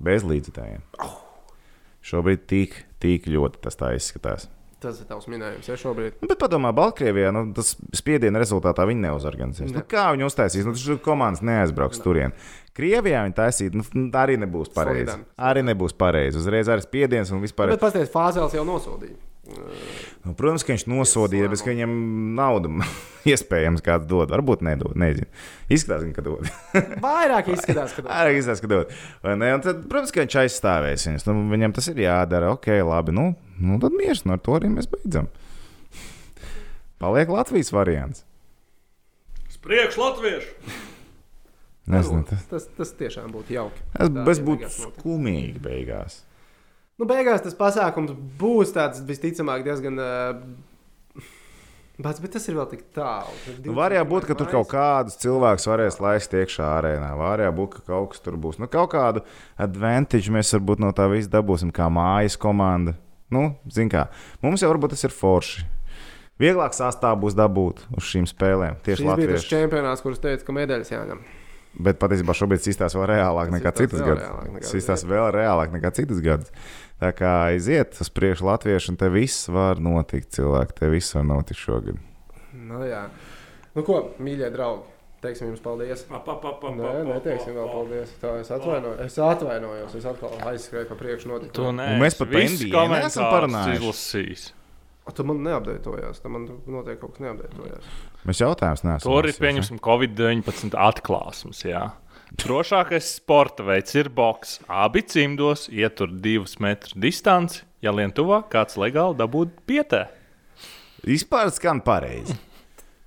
[0.00, 0.86] Bez līdzekļiem.
[2.06, 4.46] Šobrīd tik, tik ļoti tas tā izskatās.
[4.80, 5.66] Tas ir tavs minējums.
[5.68, 9.68] Ja šobrīd Nu, bet padomā, Baltkrievijā nu, tas spiediena rezultātā viņi neuzorganizēs.
[9.68, 9.82] Ne.
[9.82, 10.64] Nu, kā viņi uztaisīs?
[10.64, 12.32] Nu, tas komandas neaizbrauks turien.
[12.76, 15.10] Krievijā viņi taisīt, nu, nu, arī nebūs pareizi.
[15.10, 15.26] Solidam.
[15.50, 16.40] Arī nebūs pareizi.
[16.40, 17.74] Uzreiz arī spiediens un vispār.
[17.74, 19.18] Bet pasties, Fāzēls jau nosodīja.
[20.20, 21.92] Nu, protams, ka viņš nosodīja, bet ka viņam
[22.36, 22.72] naudu
[23.30, 24.32] iespējams kāds dod.
[24.34, 24.96] Varbūt nedod.
[25.00, 25.28] Nezinu.
[25.72, 26.48] Izskatās, ka dod.
[27.04, 28.96] Vairāk izskatās, ka Arī izskatās, ka dod.
[29.24, 29.52] Vai ne?
[29.56, 31.28] Un Tad, protams, ka viņš aizstāvēs viņus.
[31.28, 32.52] Nu, viņam tas ir jādara.
[32.56, 33.16] Ok, labi.
[33.16, 34.26] Nu, nu tad miers.
[34.26, 35.30] Nu, ar to arī mēs beidzam.
[37.00, 38.26] Paliek Latvijas variants.
[39.60, 40.54] Priekš latviešu!
[41.90, 43.82] Nezinu, tas, tas, tas tiešām būtu jauki.
[43.92, 44.72] tas, notiek.
[44.72, 46.20] skumīgi beigās.
[47.00, 49.96] Nu, beigās tas pasākums būs tāds visticamāk diezgan.
[49.96, 51.22] Uh,
[52.00, 53.34] Bats, bet tas ir vēl tik tālu.
[53.64, 57.10] Nu, var jau būt, ka tur kaut kādus cilvēkus varēs laist iekšā arēnā.
[57.18, 58.56] Var jau būt, ka kaut kas tur būs.
[58.60, 59.20] Nu, kaut kādu
[59.60, 62.96] advantage mēs varbūt no tā visa dabūsim, kā mājas komanda.
[63.30, 64.06] Nu, zin kā,
[64.40, 65.66] mums jau varbūt tas ir forši.
[66.40, 68.80] Vieglāk sastāvā būs dabūt uz šīm spēlēm.
[68.80, 69.50] Tieši Šis bija tas Latvijas.
[69.50, 71.20] čempionāts, kurš teica, ka medaļas jāņem.
[71.84, 74.72] Bet patiesībā šobrīd tas izstāsta vēl reālāk nekā citas gadus.
[74.74, 76.50] izstāsta vēl reālāk nekā citas gadus.
[77.00, 80.74] Tā kā aiziet uz priekšu latviešu, un te viss var notikt, cilvēki.
[80.82, 81.96] Te viss var notikt šogad.
[82.52, 83.06] Nu, jā.
[83.76, 84.84] nu, ko, mīļie draugi,
[85.24, 86.02] teiksim jums paldies.
[86.10, 87.72] Pa, pa, pa, pa, Nē, pa, neteiksim vēl pa.
[87.78, 88.12] paldies.
[88.20, 89.00] Tā es atvainojos.
[89.06, 89.96] Es atvainojos.
[89.96, 91.72] Es atkal aizskrēju pa priekšu Tu notikumu.
[91.80, 93.80] nē, mēs pat neesam komentārus parunājuši.
[93.80, 94.46] izlasījis.
[95.16, 96.20] Tu man neapdeitojās.
[96.22, 97.88] Tam man noteikti kaut kas neapdeitojās.
[98.28, 99.08] Mēs jautājums neesam.
[99.08, 101.64] Tur ir pieņemsim Covid-19 atklāsmes.
[101.66, 101.86] Jā.
[102.38, 104.60] Drošākais sporta veids ir boks.
[104.70, 107.64] Abi cimdos ietur divus metrus distanci.
[107.82, 110.04] Ja lien tuvāk, kāds legāli dabūt pietē.
[111.02, 112.36] Vispār skan pareizi.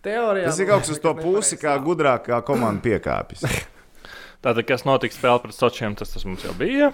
[0.04, 3.46] Teorijā Tas ir kaut kas uz to pusi, kā gudrākā komanda piekāpjas.
[4.44, 6.90] Tātad, kas notiks spēlē pret Sočiem, tas, tas mums jau bija.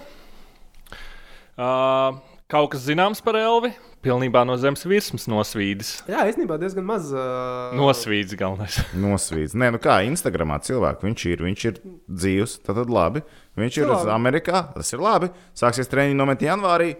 [1.58, 2.20] Uh,
[2.52, 3.72] kaut kas zināms par Elvi.
[4.00, 5.90] Pilnībā no zemes virsmas nosvīdis.
[6.08, 7.10] Jā, īstenībā diezgan maz.
[7.12, 8.78] Uh, Nosvīdis galvenais.
[9.02, 9.52] Nosvīts.
[9.60, 11.04] Nē, nu kā Instagramā cilvēks.
[11.04, 13.20] Viņš ir, viņš ir dzīves, tad, tad labi.
[13.60, 14.14] Viņš ir uz Labi.
[14.14, 15.28] Amerikā, tas ir labi.
[15.58, 16.94] Sāksies treniņi nomet janvārī.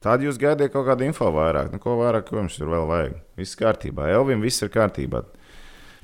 [0.00, 1.74] Tad jūs gaidiet kaut kādu info vairāk.
[1.74, 3.18] Nu, ko vairāk ko jums tur vēl vajag?
[3.36, 4.06] Viss kārtībā.
[4.14, 5.26] Elvim viss ir kārtībā.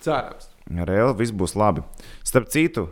[0.04, 0.50] Cerams.
[0.84, 1.84] Ar Elvu viss būs labi.
[2.28, 2.90] Starp citu,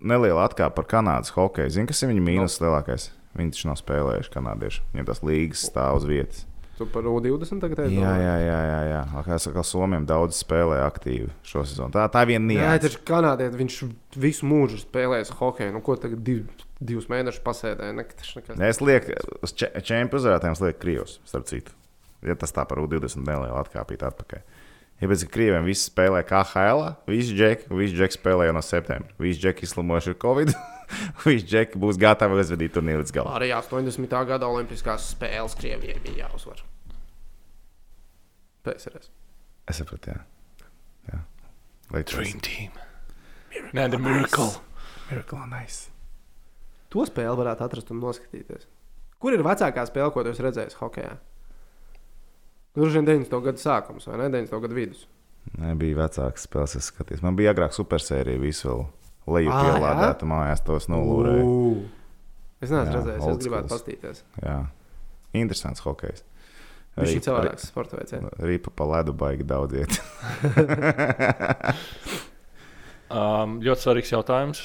[0.00, 1.72] neliela atkāpe par Kanādas hokeju.
[1.76, 3.10] Zini, kas ir viņa mīnus lielākais?
[3.36, 4.82] Viņi taču nav spēlējuši kanādieši.
[4.94, 6.46] Viņiem tas līgas stāv uz vietas.
[6.82, 7.94] Tu par U20 tagad teici?
[8.00, 9.02] Jā, jā, jā, jā, jā.
[9.22, 11.94] Kā saka, Somijam daudz spēlē aktīvi šo sezonu.
[11.94, 12.88] Tā, tā viena Jā, nianse.
[12.88, 13.76] taču kanādietis viņš
[14.24, 15.74] visu mūžu spēlējis hokeju.
[15.76, 16.48] Nu, ko tagad div,
[16.82, 17.94] divus mēnešus pasēdēja?
[17.94, 18.34] Ne, nekas.
[18.72, 19.14] Es lieku
[19.46, 21.76] uz čempionu uzvarētājiem, lieku Krievus, starp citu.
[22.26, 24.42] Ja tas tā par U20 nelielu atkāpīt atpakaļ.
[25.02, 29.10] Ja pēc Krieviem visi spēlē KHL, visi džeki, visi džeki spēlē jau no septembra.
[29.22, 30.52] Visi džeki izslimojuši ar Covid.
[31.26, 33.34] visi džeki būs gatavi aizvedīt turnīru līdz galam.
[33.34, 34.14] Arī 80.
[34.28, 36.62] gada Olimpiskās spēles Krievijai bija jāuzvar.
[38.66, 39.10] PSRS.
[39.70, 40.66] Es sapratu, jā.
[41.10, 41.22] jā.
[41.92, 42.76] Lai Dream team.
[43.76, 44.50] Nē, the miracle.
[45.10, 45.90] Miracle on Ice.
[46.92, 48.66] To spēli varētu atrast un noskatīties.
[49.22, 51.14] Kur ir vecākā spēle, ko tu esi redzējis hokeja?
[52.76, 53.38] Droši vien 90.
[53.44, 54.30] gada sākums vai ne?
[54.32, 54.60] 90.
[54.64, 55.06] gada vidus.
[55.58, 57.22] Nē, bija vecāks spēles, es skatījos.
[57.24, 58.84] Man bija agrāk supersērija, visu vēl
[59.36, 59.60] leju jā?
[59.66, 61.50] pielādēta mājās, tos nolūrēju.
[62.62, 64.22] Es neesmu redzējis, es gribētu paskatīties.
[64.42, 64.58] Jā,
[65.38, 66.24] interesants hokejs.
[66.98, 68.12] Viņš ir cilvēks, sporta veids.
[68.12, 68.20] jā.
[68.44, 69.96] Ripa pa ledu baigi daudz iet.
[73.12, 74.60] Um, ļoti svarīgs jautājums.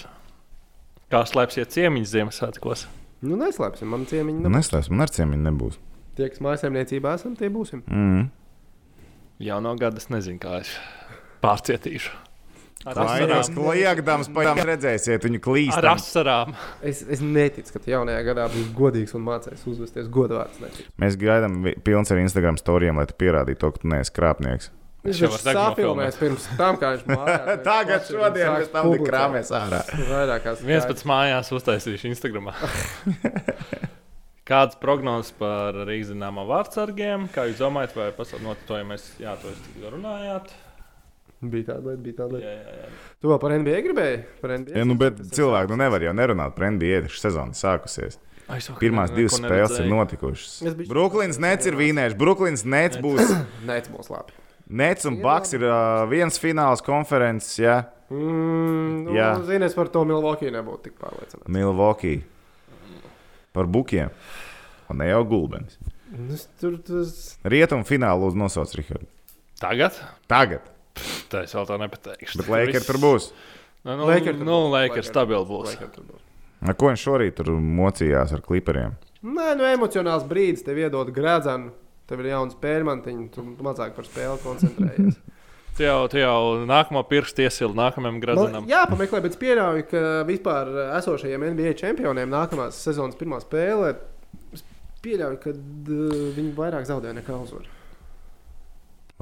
[1.12, 2.86] Kā slēpsiet ciemiņus Ziemassvētkos?
[3.28, 4.40] Nu, neslēpsim, man ciemiņi.
[4.40, 4.62] Nu, Ne...
[4.62, 5.76] Neslēdz, man ar ciemiņu nebūs.
[6.16, 7.82] Tie, kas mājasēmniecībā esam, tie būsim.
[7.92, 8.30] Mm.
[9.44, 10.72] Jau no gada es nezinu, kā es
[11.44, 12.14] pārcietīšu.
[12.88, 13.54] Ar asarām.
[13.58, 15.90] kliegdams, pēc tam redzēsiet viņu Ar klīst.
[15.92, 16.56] asarām.
[16.82, 20.62] Es, es neticu, ka tu jaunajā gadā būsi godīgs un mācīsies uzvesties godvārds.
[20.64, 20.90] Neticu.
[21.04, 24.72] Mēs gaidām pilns ar Instagram storijiem, lai tu pierādītu to, ka tu neesi krāpnieks.
[25.08, 27.60] Viņš jau sāpilnēs pirms tam, kā viņš mājās.
[27.68, 29.84] Tagad šodien mēs tam tik krāpēs ārā.
[30.10, 32.50] Vairākās Viens pēc mājās uztaisīšu Instagram.
[34.48, 37.28] Kādas prognozes par Rīgas zināmā vārdsargiem?
[37.36, 39.10] Kā jūs domājat, vai pasaulē notietojamies?
[39.20, 40.54] Jā, to jūs runājāt.
[41.42, 42.48] Bija tāda lieta, bija tāda lieta.
[42.50, 42.88] Jā, jā, jā.
[43.22, 44.22] Tu vēl par NBA gribēji?
[44.42, 44.78] Par NBA?
[44.80, 48.18] Ja, nu, bet cilvēki nu, nevar jau nerunāt par NBA, taču sezona ir sākusies.
[48.48, 49.92] Es vakar Pirmās divas spēles ir neredzēju.
[49.92, 50.54] notikušas.
[50.80, 52.18] Biju- Brooklyns nets ir vīnējuši.
[52.18, 53.30] Brooklyns nets būs.
[53.68, 54.34] Nē, tas būs labi.
[54.68, 57.58] Nets un Baks ir uh, viens fināls konferences.
[57.62, 57.78] Jā,
[58.08, 59.34] Mm, nu, Jā.
[59.44, 61.50] Zini, es par to Milwaukee nebūtu tik pārliecināts.
[61.52, 62.22] Milwaukee.
[63.52, 64.14] Par bukiem.
[64.88, 65.76] Un ne jau gulbenis.
[66.16, 67.36] Nu, Tur tas.
[67.44, 69.10] Rietumu finālu lūdzu nosauc Rihardu.
[69.60, 70.00] Tagad?
[70.32, 70.64] Tagad.
[71.32, 72.42] Tā es vēl tā nepateikšu.
[72.42, 73.32] Bet Lakers tur būs.
[73.88, 74.60] Nu, nu, Lakers nu.
[74.74, 75.74] Lakers stabili tur būs.
[75.76, 76.24] Lakers tur būs.
[76.68, 78.96] Ar ko viņš šorīt tur mocījās ar klipriem?
[79.28, 81.72] Nē, nu emocionāls brīdis, tev iedod grēdzenu,
[82.10, 85.18] tev ir jauns pērmantiņš, tu mazāk par spēli koncentrējies.
[85.78, 88.64] Tu jau, tu jau nākamo pirkstu iesildi nākamajam Man, gradzenam.
[88.66, 93.92] jā, pameklē, bet es pieļauju, ka vispār esošajiem NBA čempioniem nākamās sezonas pirmā spēle.
[94.58, 94.64] Es
[95.06, 97.70] pieļauju, ka uh, viņi vairāk zaudē nekā uzvar.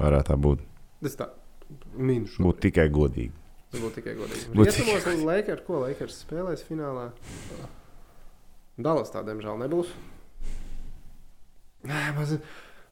[0.00, 0.64] Varētu tā būt.
[1.04, 1.28] Tas tā
[1.96, 2.42] minūšu.
[2.44, 3.32] Būt tikai godīgi.
[3.76, 4.44] Būtu tikai godīgi.
[4.54, 7.10] Būt Rietumos un Lakers, ko Lakers spēlēs finālā?
[8.78, 9.90] Dallas tā, diemžēl, nebūs.
[11.86, 12.36] Nē, maz,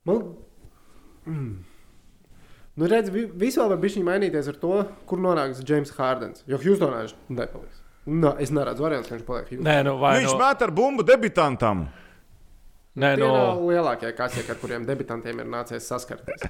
[0.07, 0.35] man.
[1.27, 1.55] Mm.
[2.77, 6.43] Nu, redz, vi- viss vēl var būt mainīties ar to, kur nonāks James Hardens.
[6.47, 7.81] Jo Houstonā viņš nepaliks.
[8.07, 9.65] No, es neredzu variantu, ka viņš paliek Houstonā.
[9.71, 11.87] Nē, nu, vai Viņš nu, met ar bumbu debitantam.
[12.97, 16.45] nē, Tie nu, nav lielākie kasieki, ar kuriem debitantiem ir nācies saskarties.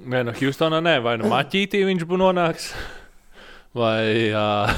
[0.00, 2.70] Nē, nu Houstonā nē, vai nu maķītī viņš būs nonāks.
[3.76, 4.32] Vai.
[4.36, 4.68] Uh,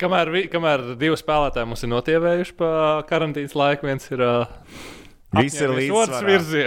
[0.00, 2.70] kamēr, vi, kamēr divi spēlētāji mums ir notievējuši pa
[3.10, 4.24] karantīnas laiku, viens ir.
[4.24, 4.88] Uh,
[5.30, 6.20] Viss ir līdzsvarā.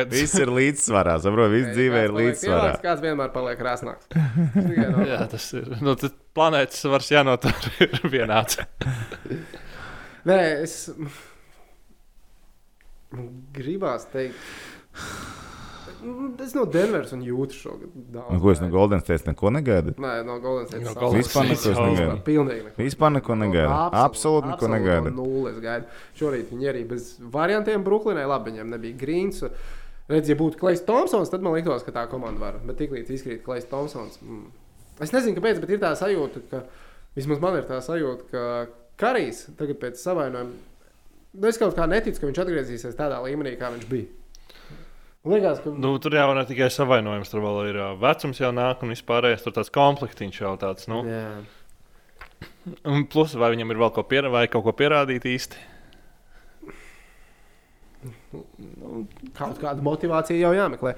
[0.07, 1.17] Viss ir līdzsvarā.
[1.19, 2.69] Saprotu, viss dzīvē ir līdzsvarā.
[2.69, 4.07] Kāds, kāds vienmēr paliek krāsnāks.
[4.93, 5.65] No- Jā, tas ir.
[5.83, 7.51] Nu, tas planētas svars jānotur
[7.83, 8.61] ir vienāds.
[10.23, 10.77] Nē, es.
[13.53, 14.39] Gribās teikt,
[16.43, 18.25] Es no Denveras un jūtu šo daudz.
[18.33, 19.93] Un, ko es no Golden State neko negaidu?
[20.03, 20.83] Nē, no Golden State.
[20.83, 22.17] No Golden Vispār neko negaidu.
[22.25, 22.79] Pilnīgi neko.
[22.81, 23.77] Vispār neko negaidu.
[24.01, 25.13] Absolūti neko negaidu.
[25.15, 26.01] Nulle es gaidu.
[26.19, 28.25] Šorīt viņi arī bez variantiem Brooklynai.
[28.27, 29.45] Labi, viņiem nebija Grīns.
[30.11, 32.57] Redz, ja būtu Klais Thompsons, tad man liktos, ka tā komanda var.
[32.67, 34.19] Bet tiklīdz izkrīt Klais Thompsons.
[34.19, 34.49] Mm.
[35.01, 36.65] Es nezinu, kāpēc, bet ir tā sajūta, ka
[37.15, 38.43] vismaz man ir tā sajūta, ka
[38.99, 40.59] Karijs tagad pēc savainojuma.
[41.33, 44.11] Nu, es kaut kā neticu, ka viņš atgriezīsies tādā līmenī, kā viņš bija.
[45.23, 48.91] Liekas, ka Nu, tur jau ne tikai savainojums, tur vēl ir vecums jau nāk un
[48.91, 49.43] vispārējais.
[49.45, 50.89] Tur tāds komplektiņš jau tāds.
[50.91, 51.03] Nu.
[51.07, 51.29] Jā.
[52.91, 55.69] Un plus, vai viņam ir vēl ko pierādīt, vai kaut ko pierādīt īsti?
[59.37, 60.95] kaut kāda motivācija jau jāmeklē.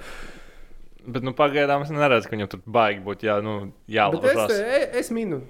[1.06, 4.54] Bet nu, pagaidām es neredzu, ka viņam tur baigi būtu jā, nu, Bet es, jālabās.
[4.56, 5.42] e- es minu,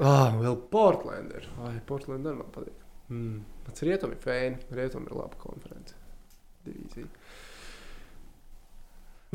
[0.00, 1.44] ah, vēl Portlander.
[1.68, 2.72] Ai, Portlander man patīk.
[3.12, 3.42] Mm.
[3.66, 4.62] Pats rietumi ir fēni.
[4.72, 5.94] Rietumi ir laba konference.
[6.64, 7.08] Divīzija.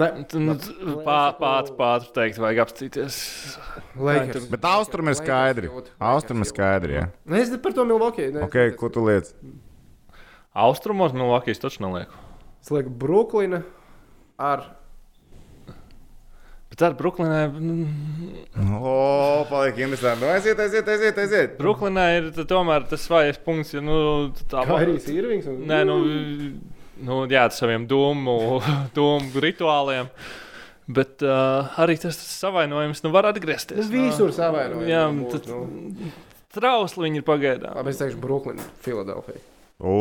[0.01, 0.07] Nē,
[0.41, 0.55] Nu,
[1.05, 3.17] pā- Pats pats teikt, vajag apstīties.
[3.95, 4.47] Lakers.
[4.49, 5.69] Bet austrumi ir skaidri.
[6.01, 6.93] Austrumi ir skaidri.
[6.97, 7.09] Jā.
[7.25, 8.31] Nu, Es par to Milwaukee.
[8.33, 9.29] Ne, Ok, ko tu liec?
[10.55, 12.13] Austrumos Milvokijas taču nelieku.
[12.63, 13.61] Es lieku Brooklyna
[14.39, 14.65] ar.
[16.73, 17.53] Bet ar Brooklynē,
[18.81, 20.23] O, paliek interesanti.
[20.25, 21.17] Nu, aiziet, aiziet, aiziet.
[21.21, 21.51] aiziet.
[21.59, 25.45] Brooklynē ir tomēr tas vājais punkts, ja nu, tā Kairijs Irvings.
[25.51, 25.59] Un...
[25.69, 25.97] Nē, nu,
[27.03, 28.37] nu jā, ar saviem domu,
[28.97, 30.09] domu rituāliem.
[30.93, 33.85] Bet uh, arī tas, tas savainojums nu, var atgriezties.
[33.85, 36.11] Tas visur savainojumi Jā, tad nu.
[36.51, 37.77] trausli viņi ir pagaidām.
[37.79, 39.39] Labi, es teikšu Brooklyn, Filadelfija.
[39.79, 39.93] O,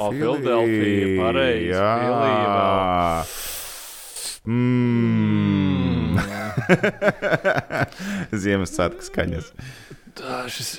[0.00, 0.08] O.
[0.12, 1.90] Filadelfija, pareizi, Jā.
[2.00, 3.24] Filija
[4.44, 6.18] Mm.
[8.44, 9.46] Ziemassvētku skaņas.
[10.18, 10.74] Tā, šis,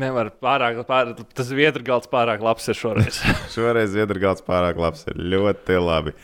[0.00, 3.22] nevar pārāk, pārāk, tas vietas galds pārāk labs ir šoreiz.
[3.54, 5.06] Šoreiz Ziedragāls pārāk labs.
[5.12, 6.14] Ir ļoti labi.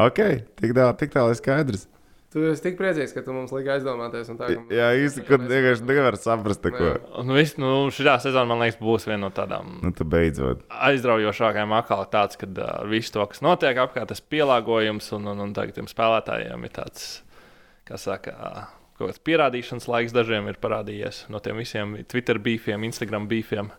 [0.00, 0.20] Ok,
[0.60, 1.86] tik tālu, tik tālu ir skaidrs.
[2.30, 4.28] Tu esi tik priecīgs, ka tu mums lika aizdomāties.
[4.30, 4.60] un Tā, ka...
[4.70, 6.92] Jā, īsti, ka vienkārši nevar saprast, ko.
[7.26, 10.62] nu, viss, nu, šī sezona, man liekas, būs viena no tādām Nu, tu beidzot.
[10.70, 15.56] aizraujošākajām atkal tāds, ka uh, viss to, kas notiek apkārt, tas pielāgojums un, un, un
[15.58, 17.08] tagad tiem spēlētājiem ir tāds,
[17.90, 18.68] kā saka, ā,
[19.00, 23.72] kaut kāds pierādīšanas laiks dažiem ir parādījies no tiem visiem Twitter beefiem, Instagram beefiem.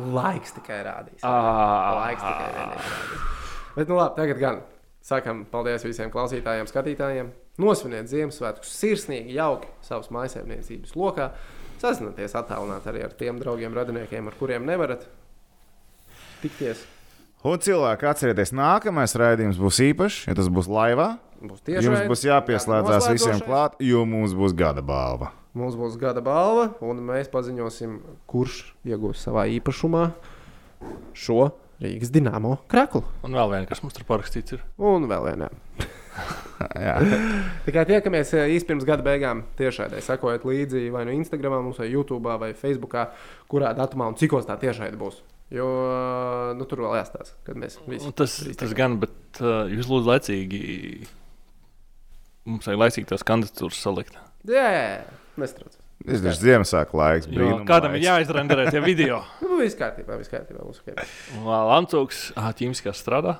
[0.00, 1.24] Laiks tikai rādīs.
[1.26, 2.92] Ah, Laiks tikai rādīs.
[3.74, 4.60] Bet, nu, labi, tagad gan
[5.04, 7.32] sakam paldies visiem klausītājiem, skatītājiem.
[7.60, 11.30] Nosviniet Ziemassvētkus sirsnīgi, jauki savas maisaimniecības lokā.
[11.80, 15.06] Sazināties attālināti arī ar tiem draugiem, radiniekiem, ar kuriem nevarat
[16.44, 16.84] tikties.
[17.40, 21.14] Un cilvēki, atcerieties, nākamais raidījums būs īpašs, ja tas būs laivā.
[21.40, 25.30] Būs tieši Jums būs jāpieslēdzās visiem klāt, jo mums būs gada balva.
[25.56, 27.96] Mums būs gada balva, un mēs paziņosim,
[28.28, 30.10] kurš iegūs savā īpašumā
[31.16, 31.48] šo
[31.80, 33.06] Rīgas dīnāmo kraklu.
[33.24, 34.64] Un vēl viena, kas mums tur parakstīts, ir.
[34.76, 35.48] Un vēl vienā.
[36.84, 36.98] Jā.
[37.64, 40.04] Tikai tiekamies eh, īsi pirms gada beigām tiešraidē.
[40.04, 43.00] Sekojiet līdzi vai nu Instagram, mums, vai YouTube, vai Facebook,
[43.48, 45.22] kurā datumā un cikos tā tiešraide būs.
[45.50, 45.66] Jo
[46.54, 48.06] nu, tur vēl jāstāsta, kad mēs visi.
[48.06, 50.60] Un Tas, tas gan, bet uh, jūs lūdzu laicīgi.
[52.46, 54.14] Mums vajag laicīgi tās kandidatūras salikt.
[54.48, 55.20] Jā, jā, jā.
[55.42, 55.74] nestrauc.
[56.00, 57.28] Tas ir Ziemassvētku laiks.
[57.28, 58.06] Brīnuma Kādam ir laiks.
[58.08, 59.18] jāizrenderē tie video?
[59.44, 60.62] Nu, viss kārtībā, viss kārtībā.
[60.64, 60.94] Ok.
[61.44, 63.34] Lancūks, ah, ķīmiskās strādā.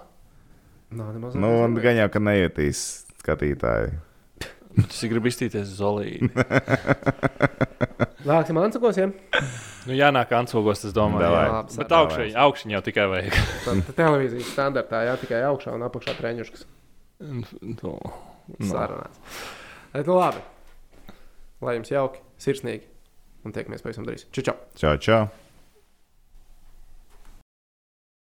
[0.91, 1.39] Nav nemaz.
[1.39, 2.83] Nu, gan jau, ka neietīs
[3.23, 3.95] skatītāji.
[4.79, 6.29] Tas ir gribis iztīties zolīti.
[8.31, 9.15] Nāksim ansakosiem.
[9.89, 11.25] Nu, jānāk ancogos, es domāju.
[11.25, 11.43] Davai.
[11.47, 11.55] Jā.
[11.57, 13.39] Labi, Bet augšņi, augšņi jau tikai vajag.
[13.67, 16.67] Tad tad televīzijas standartā jā, tikai augšā un apakšā treniņškas
[17.21, 17.43] Nu,
[17.83, 17.97] no.
[18.65, 19.21] sarunāts.
[19.93, 20.41] Bet, nu, labi.
[21.61, 22.87] Lai jums jauki, sirsnīgi.
[23.45, 24.27] Un tiekamies pavisam drīz.
[24.33, 24.45] Čau!
[24.47, 24.57] čau.
[24.81, 25.23] Čau, čau!